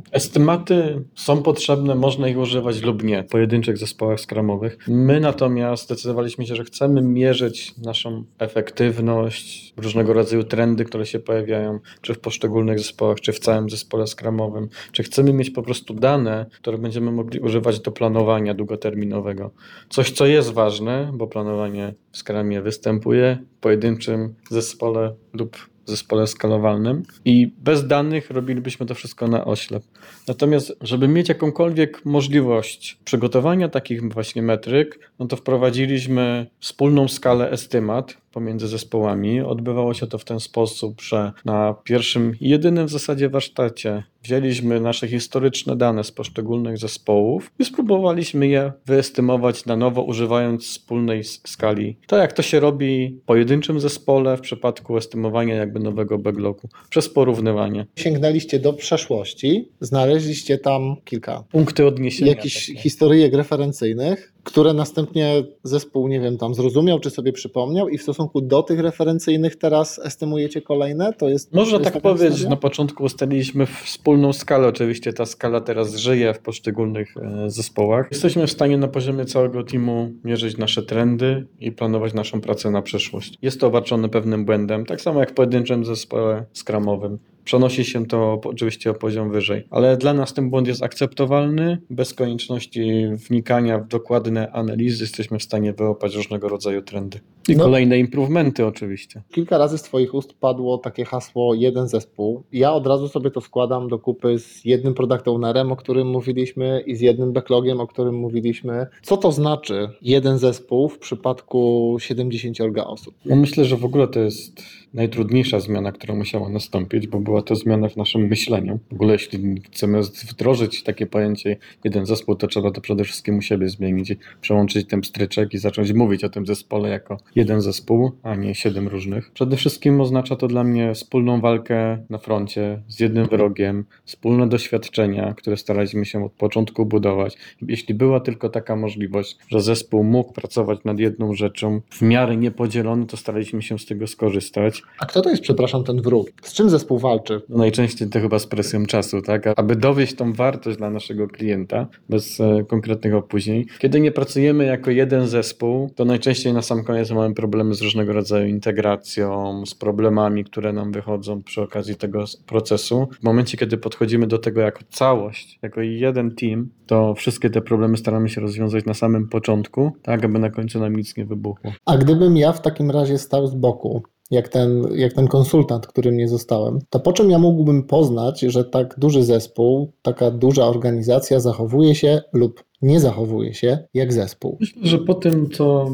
Estymaty 0.41 1.03
są 1.15 1.43
potrzebne, 1.43 1.95
można 1.95 2.27
ich 2.27 2.37
używać 2.37 2.81
lub 2.81 3.03
nie 3.03 3.23
w 3.23 3.27
pojedynczych 3.27 3.77
zespołach 3.77 4.19
skramowych. 4.19 4.77
My 4.87 5.19
natomiast 5.19 5.83
zdecydowaliśmy 5.83 6.45
się, 6.45 6.55
że 6.55 6.63
chcemy 6.63 7.01
mierzyć 7.01 7.77
naszą 7.77 8.23
efektywność, 8.39 9.73
różnego 9.77 10.13
rodzaju 10.13 10.43
trendy, 10.43 10.85
które 10.85 11.05
się 11.05 11.19
pojawiają, 11.19 11.79
czy 12.01 12.13
w 12.13 12.19
poszczególnych 12.19 12.79
zespołach, 12.79 13.19
czy 13.19 13.33
w 13.33 13.39
całym 13.39 13.69
zespole 13.69 14.07
skramowym. 14.07 14.69
Czy 14.91 15.03
chcemy 15.03 15.33
mieć 15.33 15.49
po 15.49 15.63
prostu 15.63 15.93
dane, 15.93 16.45
które 16.53 16.77
będziemy 16.77 17.11
mogli 17.11 17.39
używać 17.39 17.79
do 17.79 17.91
planowania 17.91 18.53
długoterminowego. 18.53 19.51
Coś, 19.89 20.11
co 20.11 20.25
jest 20.25 20.53
ważne, 20.53 21.11
bo 21.13 21.27
planowanie 21.27 21.93
w 22.11 22.17
skramie 22.17 22.61
występuje 22.61 23.37
w 23.57 23.59
pojedynczym 23.59 24.35
zespole 24.49 25.13
lub 25.33 25.70
zespole 25.85 26.27
skalowalnym 26.27 27.03
i 27.25 27.47
bez 27.57 27.87
danych 27.87 28.31
robilibyśmy 28.31 28.85
to 28.85 28.95
wszystko 28.95 29.27
na 29.27 29.45
oślep. 29.45 29.83
Natomiast, 30.27 30.73
żeby 30.81 31.07
mieć 31.07 31.29
jakąkolwiek 31.29 32.05
możliwość 32.05 32.97
przygotowania 33.05 33.69
takich 33.69 34.13
właśnie 34.13 34.41
metryk, 34.41 35.11
no 35.19 35.27
to 35.27 35.35
wprowadziliśmy 35.35 36.47
wspólną 36.59 37.07
skalę 37.07 37.51
estymat 37.51 38.17
pomiędzy 38.31 38.67
zespołami. 38.67 39.41
Odbywało 39.41 39.93
się 39.93 40.07
to 40.07 40.17
w 40.17 40.25
ten 40.25 40.39
sposób, 40.39 41.01
że 41.01 41.31
na 41.45 41.75
pierwszym 41.83 42.35
i 42.41 42.49
jedynym 42.49 42.87
w 42.87 42.91
zasadzie 42.91 43.29
warsztacie 43.29 44.03
wzięliśmy 44.23 44.79
nasze 44.79 45.07
historyczne 45.07 45.75
dane 45.75 46.03
z 46.03 46.11
poszczególnych 46.11 46.77
zespołów 46.77 47.51
i 47.59 47.65
spróbowaliśmy 47.65 48.47
je 48.47 48.71
wyestymować 48.85 49.65
na 49.65 49.75
nowo, 49.75 50.01
używając 50.01 50.65
wspólnej 50.67 51.23
skali. 51.23 51.97
To 52.07 52.17
jak 52.17 52.33
to 52.33 52.41
się 52.41 52.59
robi 52.59 53.19
w 53.23 53.25
pojedynczym 53.25 53.79
zespole 53.79 54.37
w 54.37 54.41
przypadku 54.41 54.97
estymowania 54.97 55.55
jakby 55.55 55.79
nowego 55.79 56.17
backlogu, 56.17 56.69
przez 56.89 57.09
porównywanie. 57.09 57.85
Sięgnęliście 57.95 58.59
do 58.59 58.73
przeszłości, 58.73 59.67
znaleźliście 59.79 60.57
tam 60.57 60.95
kilka 61.05 61.43
Punkty 61.51 61.85
odniesienia. 61.85 62.31
jakichś 62.31 62.67
takie. 62.67 62.79
historyjek 62.79 63.33
referencyjnych, 63.33 64.33
które 64.43 64.73
następnie 64.73 65.43
zespół, 65.63 66.07
nie 66.07 66.19
wiem, 66.19 66.37
tam 66.37 66.53
zrozumiał, 66.53 66.99
czy 66.99 67.09
sobie 67.09 67.33
przypomniał 67.33 67.89
i 67.89 67.97
w 67.97 68.01
stosunku 68.01 68.41
do 68.41 68.63
tych 68.63 68.79
referencyjnych 68.79 69.55
teraz 69.55 69.99
estymujecie 69.99 70.61
kolejne? 70.61 71.13
To 71.13 71.29
jest 71.29 71.53
Można 71.53 71.77
to 71.77 71.83
jest 71.83 71.93
tak 71.93 72.03
powiedzieć, 72.03 72.29
historia? 72.29 72.49
na 72.49 72.55
początku 72.55 73.03
ustaliliśmy 73.03 73.65
wspólną 73.65 74.33
skalę. 74.33 74.67
Oczywiście 74.67 75.13
ta 75.13 75.25
skala 75.25 75.61
teraz 75.61 75.95
żyje 75.95 76.33
w 76.33 76.39
poszczególnych 76.39 77.17
e, 77.17 77.49
zespołach. 77.49 78.07
Jesteśmy 78.11 78.47
w 78.47 78.51
stanie 78.51 78.77
na 78.77 78.87
poziomie 78.87 79.25
całego 79.25 79.63
teamu 79.63 80.11
mierzyć 80.23 80.57
nasze 80.57 80.83
trendy 80.83 81.47
i 81.59 81.71
planować 81.71 82.13
naszą 82.13 82.41
pracę 82.41 82.71
na 82.71 82.81
przyszłość. 82.81 83.37
Jest 83.41 83.59
to 83.59 83.67
obarczone 83.67 84.09
pewnym 84.09 84.45
błędem, 84.45 84.85
tak 84.85 85.01
samo 85.01 85.19
jak 85.19 85.31
w 85.31 85.33
pojedynczym 85.33 85.85
zespole 85.85 86.45
skramowym. 86.53 87.19
Przenosi 87.45 87.85
się 87.85 88.05
to 88.05 88.41
oczywiście 88.43 88.91
o 88.91 88.93
poziom 88.93 89.31
wyżej, 89.31 89.63
ale 89.69 89.97
dla 89.97 90.13
nas 90.13 90.33
ten 90.33 90.49
błąd 90.49 90.67
jest 90.67 90.83
akceptowalny. 90.83 91.77
Bez 91.89 92.13
konieczności 92.13 93.07
wnikania 93.29 93.79
w 93.79 93.87
dokładne 93.87 94.51
analizy 94.51 95.03
jesteśmy 95.03 95.39
w 95.39 95.43
stanie 95.43 95.73
wyłapać 95.73 96.15
różnego 96.15 96.49
rodzaju 96.49 96.81
trendy. 96.81 97.19
I 97.49 97.55
No. 97.55 97.63
kolejne 97.63 97.99
improvementy 97.99 98.65
oczywiście. 98.65 99.21
Kilka 99.31 99.57
razy 99.57 99.77
z 99.77 99.81
Twoich 99.81 100.13
ust 100.13 100.33
padło 100.33 100.77
takie 100.77 101.05
hasło 101.05 101.53
jeden 101.53 101.87
zespół. 101.87 102.43
Ja 102.51 102.73
od 102.73 102.87
razu 102.87 103.07
sobie 103.07 103.31
to 103.31 103.41
składam 103.41 103.87
do 103.87 103.99
kupy 103.99 104.39
z 104.39 104.65
jednym 104.65 104.93
product 104.93 105.27
ownerem, 105.27 105.71
o 105.71 105.75
którym 105.75 106.07
mówiliśmy 106.09 106.83
i 106.85 106.95
z 106.95 107.01
jednym 107.01 107.33
backlogiem, 107.33 107.79
o 107.79 107.87
którym 107.87 108.15
mówiliśmy. 108.15 108.87
Co 109.01 109.17
to 109.17 109.31
znaczy 109.31 109.89
jeden 110.01 110.37
zespół 110.37 110.89
w 110.89 110.99
przypadku 110.99 111.95
70 111.99 112.57
osób? 112.85 113.15
No 113.25 113.35
myślę, 113.35 113.65
że 113.65 113.77
w 113.77 113.85
ogóle 113.85 114.07
to 114.07 114.19
jest 114.19 114.61
najtrudniejsza 114.93 115.59
zmiana, 115.59 115.91
która 115.91 116.15
musiała 116.15 116.49
nastąpić, 116.49 117.07
bo 117.07 117.19
była 117.19 117.41
to 117.41 117.55
zmiana 117.55 117.89
w 117.89 117.97
naszym 117.97 118.21
myśleniu. 118.21 118.79
W 118.91 118.93
ogóle 118.93 119.13
jeśli 119.13 119.61
chcemy 119.61 120.01
wdrożyć 120.01 120.83
takie 120.83 121.07
pojęcie 121.07 121.57
jeden 121.83 122.05
zespół, 122.05 122.35
to 122.35 122.47
trzeba 122.47 122.71
to 122.71 122.81
przede 122.81 123.03
wszystkim 123.03 123.37
u 123.37 123.41
siebie 123.41 123.69
zmienić, 123.69 124.13
przełączyć 124.41 124.87
ten 124.87 125.03
stryczek 125.03 125.53
i 125.53 125.57
zacząć 125.57 125.93
mówić 125.93 126.23
o 126.23 126.29
tym 126.29 126.45
zespole 126.45 126.89
jako 126.89 127.17
jeden 127.35 127.61
zespół, 127.61 128.11
a 128.23 128.35
nie 128.35 128.55
siedem 128.55 128.87
różnych. 128.87 129.31
Przede 129.31 129.57
wszystkim 129.57 130.01
oznacza 130.01 130.35
to 130.35 130.47
dla 130.47 130.63
mnie 130.63 130.93
wspólną 130.93 131.41
walkę 131.41 132.05
na 132.09 132.17
froncie 132.17 132.81
z 132.87 132.99
jednym 132.99 133.25
wrogiem, 133.25 133.85
wspólne 134.05 134.49
doświadczenia, 134.49 135.33
które 135.33 135.57
staraliśmy 135.57 136.05
się 136.05 136.25
od 136.25 136.31
początku 136.31 136.85
budować. 136.85 137.37
Jeśli 137.67 137.93
była 137.93 138.19
tylko 138.19 138.49
taka 138.49 138.75
możliwość, 138.75 139.37
że 139.47 139.61
zespół 139.61 140.03
mógł 140.03 140.33
pracować 140.33 140.79
nad 140.85 140.99
jedną 140.99 141.33
rzeczą 141.33 141.81
w 141.89 142.01
miarę 142.01 142.37
niepodzielony, 142.37 143.05
to 143.05 143.17
staraliśmy 143.17 143.61
się 143.61 143.79
z 143.79 143.85
tego 143.85 144.07
skorzystać. 144.07 144.80
A 144.99 145.05
kto 145.05 145.21
to 145.21 145.29
jest, 145.29 145.41
przepraszam, 145.41 145.83
ten 145.83 146.01
wróg? 146.01 146.27
Z 146.41 146.53
czym 146.53 146.69
zespół 146.69 146.99
walczy? 146.99 147.41
No 147.49 147.57
najczęściej 147.57 148.09
to 148.09 148.19
chyba 148.19 148.39
z 148.39 148.47
presją 148.47 148.85
czasu, 148.85 149.21
tak? 149.21 149.47
Aby 149.55 149.75
dowieść 149.75 150.15
tą 150.15 150.33
wartość 150.33 150.77
dla 150.77 150.89
naszego 150.89 151.27
klienta 151.27 151.87
bez 152.09 152.39
e, 152.39 152.63
konkretnych 152.67 153.15
opóźnień. 153.15 153.65
Kiedy 153.79 153.99
nie 153.99 154.11
pracujemy 154.11 154.65
jako 154.65 154.91
jeden 154.91 155.27
zespół, 155.27 155.89
to 155.95 156.05
najczęściej 156.05 156.53
na 156.53 156.61
sam 156.61 156.83
koniec 156.83 157.11
mamy 157.11 157.33
problemy 157.33 157.75
z 157.75 157.81
różnego 157.81 158.13
rodzaju 158.13 158.47
integracją, 158.47 159.63
z 159.65 159.75
problemami, 159.75 160.43
które 160.43 160.73
nam 160.73 160.91
wychodzą 160.91 161.43
przy 161.43 161.61
okazji 161.61 161.95
tego 161.95 162.25
procesu. 162.45 163.07
W 163.19 163.23
momencie, 163.23 163.57
kiedy 163.57 163.77
podchodzimy 163.77 164.27
do 164.27 164.37
tego 164.37 164.61
jako 164.61 164.79
całość, 164.89 165.59
jako 165.61 165.81
jeden 165.81 166.35
team, 166.35 166.69
to 166.85 167.15
wszystkie 167.15 167.49
te 167.49 167.61
problemy 167.61 167.97
staramy 167.97 168.29
się 168.29 168.41
rozwiązać 168.41 168.85
na 168.85 168.93
samym 168.93 169.27
początku, 169.27 169.91
tak 170.01 170.25
aby 170.25 170.39
na 170.39 170.49
końcu 170.49 170.79
nam 170.79 170.95
nic 170.95 171.17
nie 171.17 171.25
wybuchło. 171.25 171.71
A 171.85 171.97
gdybym 171.97 172.37
ja 172.37 172.51
w 172.51 172.61
takim 172.61 172.91
razie 172.91 173.17
stał 173.17 173.47
z 173.47 173.55
boku, 173.55 174.03
jak 174.31 174.49
ten, 174.49 174.87
jak 174.95 175.13
ten 175.13 175.27
konsultant, 175.27 175.87
którym 175.87 176.17
nie 176.17 176.27
zostałem, 176.27 176.79
to 176.89 176.99
po 176.99 177.13
czym 177.13 177.29
ja 177.29 177.39
mógłbym 177.39 177.83
poznać, 177.83 178.39
że 178.39 178.65
tak 178.65 178.95
duży 178.99 179.23
zespół, 179.23 179.91
taka 180.01 180.31
duża 180.31 180.65
organizacja 180.65 181.39
zachowuje 181.39 181.95
się 181.95 182.21
lub 182.33 182.63
nie 182.81 182.99
zachowuje 182.99 183.53
się 183.53 183.77
jak 183.93 184.13
zespół. 184.13 184.57
Myślę, 184.59 184.81
że 184.83 184.99
po 184.99 185.13
tym, 185.13 185.49
co 185.49 185.89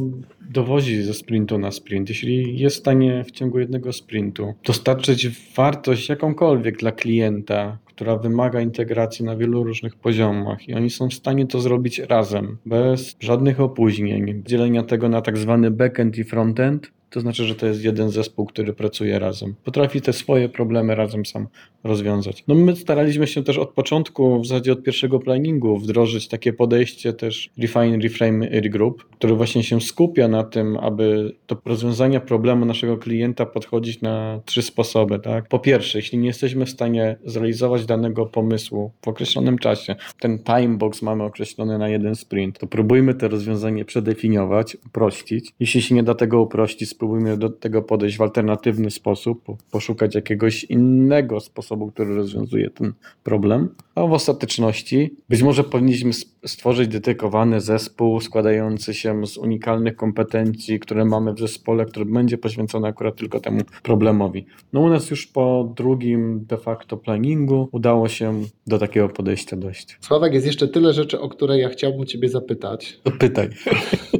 dowozi 0.49 1.03
ze 1.03 1.13
sprintu 1.13 1.57
na 1.57 1.71
sprint, 1.71 2.09
jeśli 2.09 2.59
jest 2.59 2.75
w 2.75 2.79
stanie 2.79 3.23
w 3.23 3.31
ciągu 3.31 3.59
jednego 3.59 3.93
sprintu 3.93 4.53
dostarczyć 4.65 5.27
wartość 5.55 6.09
jakąkolwiek 6.09 6.77
dla 6.77 6.91
klienta, 6.91 7.77
która 7.85 8.17
wymaga 8.17 8.61
integracji 8.61 9.25
na 9.25 9.35
wielu 9.35 9.63
różnych 9.63 9.95
poziomach 9.95 10.69
i 10.69 10.73
oni 10.73 10.89
są 10.89 11.09
w 11.09 11.13
stanie 11.13 11.47
to 11.47 11.61
zrobić 11.61 11.99
razem, 11.99 12.57
bez 12.65 13.15
żadnych 13.19 13.59
opóźnień, 13.59 14.43
dzielenia 14.45 14.83
tego 14.83 15.09
na 15.09 15.21
tak 15.21 15.37
zwany 15.37 15.71
backend 15.71 16.17
i 16.17 16.23
frontend, 16.23 16.91
to 17.17 17.21
znaczy, 17.21 17.45
że 17.45 17.55
to 17.55 17.65
jest 17.65 17.83
jeden 17.83 18.09
zespół, 18.09 18.45
który 18.45 18.73
pracuje 18.73 19.19
razem. 19.19 19.55
Potrafi 19.63 20.01
te 20.01 20.13
swoje 20.13 20.49
problemy 20.49 20.95
razem 20.95 21.25
sam 21.25 21.47
rozwiązać. 21.83 22.43
No 22.47 22.55
my 22.55 22.75
staraliśmy 22.75 23.27
się 23.27 23.43
też 23.43 23.57
od 23.57 23.69
początku, 23.69 24.39
w 24.41 24.47
zasadzie 24.47 24.71
od 24.71 24.83
pierwszego 24.83 25.19
planningu, 25.19 25.77
wdrożyć 25.77 26.27
takie 26.27 26.53
podejście 26.53 27.13
też 27.13 27.49
Refine, 27.57 27.97
Reframe, 27.97 28.49
Regroup, 28.49 29.03
które 29.03 29.35
właśnie 29.35 29.63
się 29.63 29.81
skupia 29.81 30.27
na 30.27 30.43
tym, 30.43 30.77
aby 30.77 31.35
do 31.47 31.57
rozwiązania 31.65 32.19
problemu 32.19 32.65
naszego 32.65 32.97
klienta 32.97 33.45
podchodzić 33.45 34.01
na 34.01 34.41
trzy 34.45 34.61
sposoby. 34.61 35.19
Tak? 35.19 35.47
Po 35.47 35.59
pierwsze, 35.59 35.97
jeśli 35.97 36.17
nie 36.17 36.27
jesteśmy 36.27 36.65
w 36.65 36.69
stanie 36.69 37.17
zrealizować 37.25 37.85
danego 37.85 38.25
pomysłu 38.25 38.91
w 39.01 39.07
określonym 39.07 39.57
czasie, 39.57 39.95
ten 40.19 40.39
timebox 40.43 41.01
mamy 41.01 41.23
określony 41.23 41.77
na 41.77 41.89
jeden 41.89 42.15
sprint, 42.15 42.59
to 42.59 42.67
próbujmy 42.67 43.13
to 43.13 43.27
rozwiązanie 43.27 43.85
przedefiniować, 43.85 44.77
uprościć. 44.85 45.53
Jeśli 45.59 45.81
się 45.81 45.95
nie 45.95 46.03
da 46.03 46.15
tego 46.15 46.41
uprościć, 46.41 46.89
spróbujmy 46.89 47.06
do 47.37 47.49
tego 47.49 47.81
podejść 47.81 48.17
w 48.17 48.21
alternatywny 48.21 48.91
sposób, 48.91 49.43
po- 49.43 49.57
poszukać 49.71 50.15
jakiegoś 50.15 50.63
innego 50.63 51.39
sposobu, 51.39 51.91
który 51.91 52.15
rozwiązuje 52.15 52.69
ten 52.69 52.93
problem. 53.23 53.69
A 53.95 54.07
w 54.07 54.13
ostateczności 54.13 55.15
być 55.29 55.43
może 55.43 55.63
powinniśmy 55.63 56.11
stworzyć 56.45 56.87
dedykowany 56.87 57.61
zespół 57.61 58.21
składający 58.21 58.93
się 58.93 59.27
z 59.27 59.37
unikalnych 59.37 59.95
kompetencji, 59.95 60.79
które 60.79 61.05
mamy 61.05 61.33
w 61.33 61.39
zespole, 61.39 61.85
który 61.85 62.05
będzie 62.05 62.37
poświęcony 62.37 62.87
akurat 62.87 63.15
tylko 63.15 63.39
temu 63.39 63.61
problemowi. 63.83 64.45
No 64.73 64.81
u 64.81 64.89
nas 64.89 65.09
już 65.09 65.27
po 65.27 65.73
drugim 65.75 66.45
de 66.45 66.57
facto 66.57 66.97
planningu 66.97 67.69
udało 67.71 68.07
się 68.07 68.43
do 68.67 68.79
takiego 68.79 69.09
podejścia 69.09 69.57
dojść. 69.57 69.97
Sławek, 70.01 70.33
jest 70.33 70.45
jeszcze 70.45 70.67
tyle 70.67 70.93
rzeczy, 70.93 71.19
o 71.19 71.29
które 71.29 71.59
ja 71.59 71.69
chciałbym 71.69 72.05
Ciebie 72.05 72.29
zapytać, 72.29 72.99
pytaj. 73.19 73.49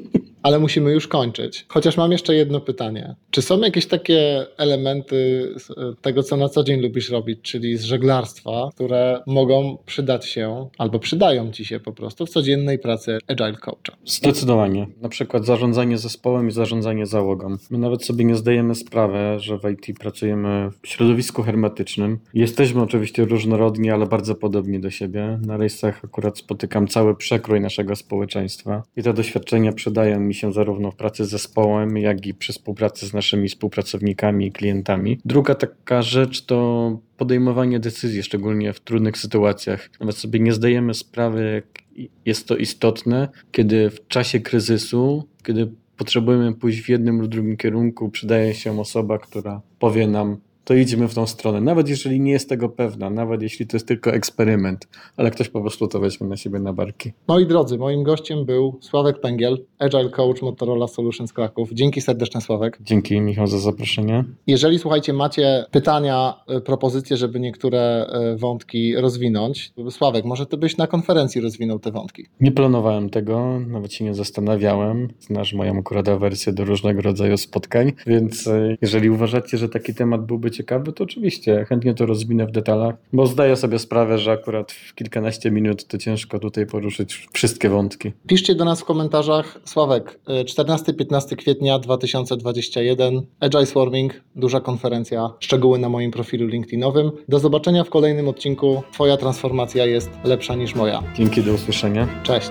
ale 0.47 0.59
musimy 0.59 0.91
już 0.91 1.07
kończyć. 1.07 1.65
Chociaż 1.67 1.97
mam 1.97 2.11
jeszcze 2.11 2.35
jedno 2.35 2.59
pytanie. 2.61 3.15
Czy 3.31 3.41
są 3.41 3.59
jakieś 3.59 3.85
takie 3.85 4.45
elementy 4.57 5.49
z- 5.57 6.01
tego, 6.01 6.23
co 6.23 6.37
na 6.37 6.49
co 6.49 6.63
dzień 6.63 6.81
lubisz 6.81 7.09
robić, 7.09 7.39
czyli 7.41 7.77
z 7.77 7.83
żeglarstwa, 7.83 8.69
które 8.75 9.21
mogą 9.27 9.77
przydać 9.85 10.25
się 10.25 10.69
albo 10.77 10.99
przydają 10.99 11.51
Ci 11.51 11.65
się 11.65 11.79
po 11.79 11.91
prostu 11.93 12.25
w 12.25 12.29
codziennej 12.29 12.79
pracy 12.79 13.17
Agile 13.27 13.53
Coacha? 13.53 13.97
Zdecydowanie. 14.05 14.87
Na 15.01 15.09
przykład 15.09 15.45
zarządzanie 15.45 15.97
zespołem 15.97 16.47
i 16.47 16.51
zarządzanie 16.51 17.05
załogą. 17.05 17.57
My 17.69 17.77
nawet 17.77 18.05
sobie 18.05 18.25
nie 18.25 18.35
zdajemy 18.35 18.75
sprawy, 18.75 19.17
że 19.39 19.57
w 19.59 19.63
IT 19.71 19.99
pracujemy 19.99 20.69
w 20.83 20.87
środowisku 20.87 21.43
hermetycznym. 21.43 22.19
Jesteśmy 22.33 22.81
oczywiście 22.81 23.25
różnorodni, 23.25 23.89
ale 23.91 24.05
bardzo 24.05 24.35
podobni 24.35 24.79
do 24.79 24.89
siebie. 24.91 25.39
Na 25.45 25.57
rejsach 25.57 26.01
akurat 26.05 26.37
spotykam 26.37 26.87
cały 26.87 27.15
przekrój 27.15 27.61
naszego 27.61 27.95
społeczeństwa 27.95 28.83
i 28.97 29.03
te 29.03 29.13
doświadczenia 29.13 29.71
przydają 29.71 30.19
mi 30.19 30.33
się 30.37 30.53
zarówno 30.53 30.91
w 30.91 30.95
pracy 30.95 31.25
z 31.25 31.29
zespołem, 31.29 31.97
jak 31.97 32.25
i 32.25 32.33
przy 32.33 32.53
współpracy 32.53 33.07
z 33.07 33.13
naszymi 33.13 33.49
współpracownikami 33.49 34.47
i 34.47 34.51
klientami. 34.51 35.19
Druga 35.25 35.55
taka 35.55 36.01
rzecz 36.01 36.45
to 36.45 36.99
podejmowanie 37.17 37.79
decyzji, 37.79 38.23
szczególnie 38.23 38.73
w 38.73 38.79
trudnych 38.79 39.17
sytuacjach. 39.17 39.89
Nawet 39.99 40.17
sobie 40.17 40.39
nie 40.39 40.53
zdajemy 40.53 40.93
sprawy, 40.93 41.51
jak 41.53 41.83
jest 42.25 42.47
to 42.47 42.57
istotne, 42.57 43.29
kiedy 43.51 43.89
w 43.89 44.07
czasie 44.07 44.39
kryzysu, 44.39 45.23
kiedy 45.43 45.71
potrzebujemy 45.97 46.53
pójść 46.53 46.81
w 46.81 46.89
jednym 46.89 47.21
lub 47.21 47.31
drugim 47.31 47.57
kierunku, 47.57 48.09
przydaje 48.09 48.53
się 48.53 48.79
osoba, 48.79 49.17
która 49.17 49.61
powie 49.79 50.07
nam, 50.07 50.37
to 50.67 50.73
idźmy 50.73 51.07
w 51.07 51.13
tą 51.13 51.27
stronę. 51.27 51.61
Nawet 51.61 51.89
jeżeli 51.89 52.19
nie 52.19 52.31
jest 52.31 52.49
tego 52.49 52.69
pewna, 52.69 53.09
nawet 53.09 53.41
jeśli 53.41 53.67
to 53.67 53.77
jest 53.77 53.87
tylko 53.87 54.11
eksperyment, 54.11 54.87
ale 55.17 55.31
ktoś 55.31 55.49
po 55.49 55.61
prostu 55.61 55.87
to 55.87 55.99
weźmie 55.99 56.27
na 56.27 56.37
siebie 56.37 56.59
na 56.59 56.73
barki. 56.73 57.11
Moi 57.27 57.47
drodzy, 57.47 57.77
moim 57.77 58.03
gościem 58.03 58.45
był 58.45 58.79
Sławek 58.81 59.19
Pęgiel, 59.19 59.57
Agile 59.79 60.09
Coach 60.09 60.41
Motorola 60.41 60.87
Solutions 60.87 61.33
Kraków. 61.33 61.69
Dzięki 61.73 62.01
serdeczne, 62.01 62.41
Sławek. 62.41 62.77
Dzięki 62.81 63.21
Michał 63.21 63.47
za 63.47 63.59
zaproszenie. 63.59 64.23
Jeżeli 64.47 64.79
słuchajcie, 64.79 65.13
macie 65.13 65.65
pytania, 65.71 66.33
y, 66.57 66.61
propozycje, 66.61 67.17
żeby 67.17 67.39
niektóre 67.39 68.07
y, 68.33 68.37
wątki 68.37 68.95
rozwinąć, 68.95 69.73
Sławek, 69.89 70.25
może 70.25 70.45
ty 70.45 70.57
byś 70.57 70.77
na 70.77 70.87
konferencji 70.87 71.41
rozwinął 71.41 71.79
te 71.79 71.91
wątki. 71.91 72.25
Nie 72.39 72.51
planowałem 72.51 73.09
tego, 73.09 73.59
nawet 73.67 73.93
się 73.93 74.05
nie 74.05 74.13
zastanawiałem. 74.13 75.07
Znasz 75.19 75.53
moją 75.53 75.79
akurat 75.79 76.09
awersję 76.09 76.53
do 76.53 76.65
różnego 76.65 77.01
rodzaju 77.01 77.37
spotkań, 77.37 77.93
więc 78.07 78.47
e, 78.47 78.77
jeżeli 78.81 79.09
uważacie, 79.09 79.57
że 79.57 79.69
taki 79.69 79.93
temat 79.93 80.25
byłby 80.25 80.56
ciekawy, 80.57 80.93
to 80.93 81.03
oczywiście 81.03 81.65
chętnie 81.69 81.93
to 81.93 82.05
rozwinę 82.05 82.45
w 82.47 82.51
detalach, 82.51 82.95
bo 83.13 83.27
zdaję 83.27 83.55
sobie 83.55 83.79
sprawę, 83.79 84.17
że 84.17 84.31
akurat 84.31 84.71
w 84.71 84.95
kilkanaście 84.95 85.51
minut 85.51 85.87
to 85.87 85.97
ciężko 85.97 86.39
tutaj 86.39 86.65
poruszyć 86.65 87.27
wszystkie 87.33 87.69
wątki. 87.69 88.11
Piszcie 88.27 88.55
do 88.55 88.65
nas 88.65 88.81
w 88.81 88.85
komentarzach. 88.85 89.59
Sławek, 89.65 90.19
y, 90.41 90.45
14-15 90.45 91.35
kwietnia 91.35 91.79
2021, 91.79 93.21
Agile 93.39 93.65
Swarming, 93.65 94.13
duża 94.35 94.59
konferencja, 94.59 95.29
szczegóły 95.39 95.79
na 95.79 95.89
moim 95.89 96.11
profilu 96.11 96.47
LinkedInowym. 96.47 97.11
Do 97.29 97.39
zobaczenia 97.39 97.83
w 97.83 97.89
kolejnym 97.89 98.27
odcinku. 98.27 98.83
Twoja 98.93 99.17
transformacja 99.17 99.85
jest 99.85 100.09
lepsza 100.23 100.55
niż 100.55 100.75
moja. 100.75 101.03
Dzięki, 101.15 101.43
do 101.43 101.53
usłyszenia. 101.53 102.07
Cześć. 102.23 102.49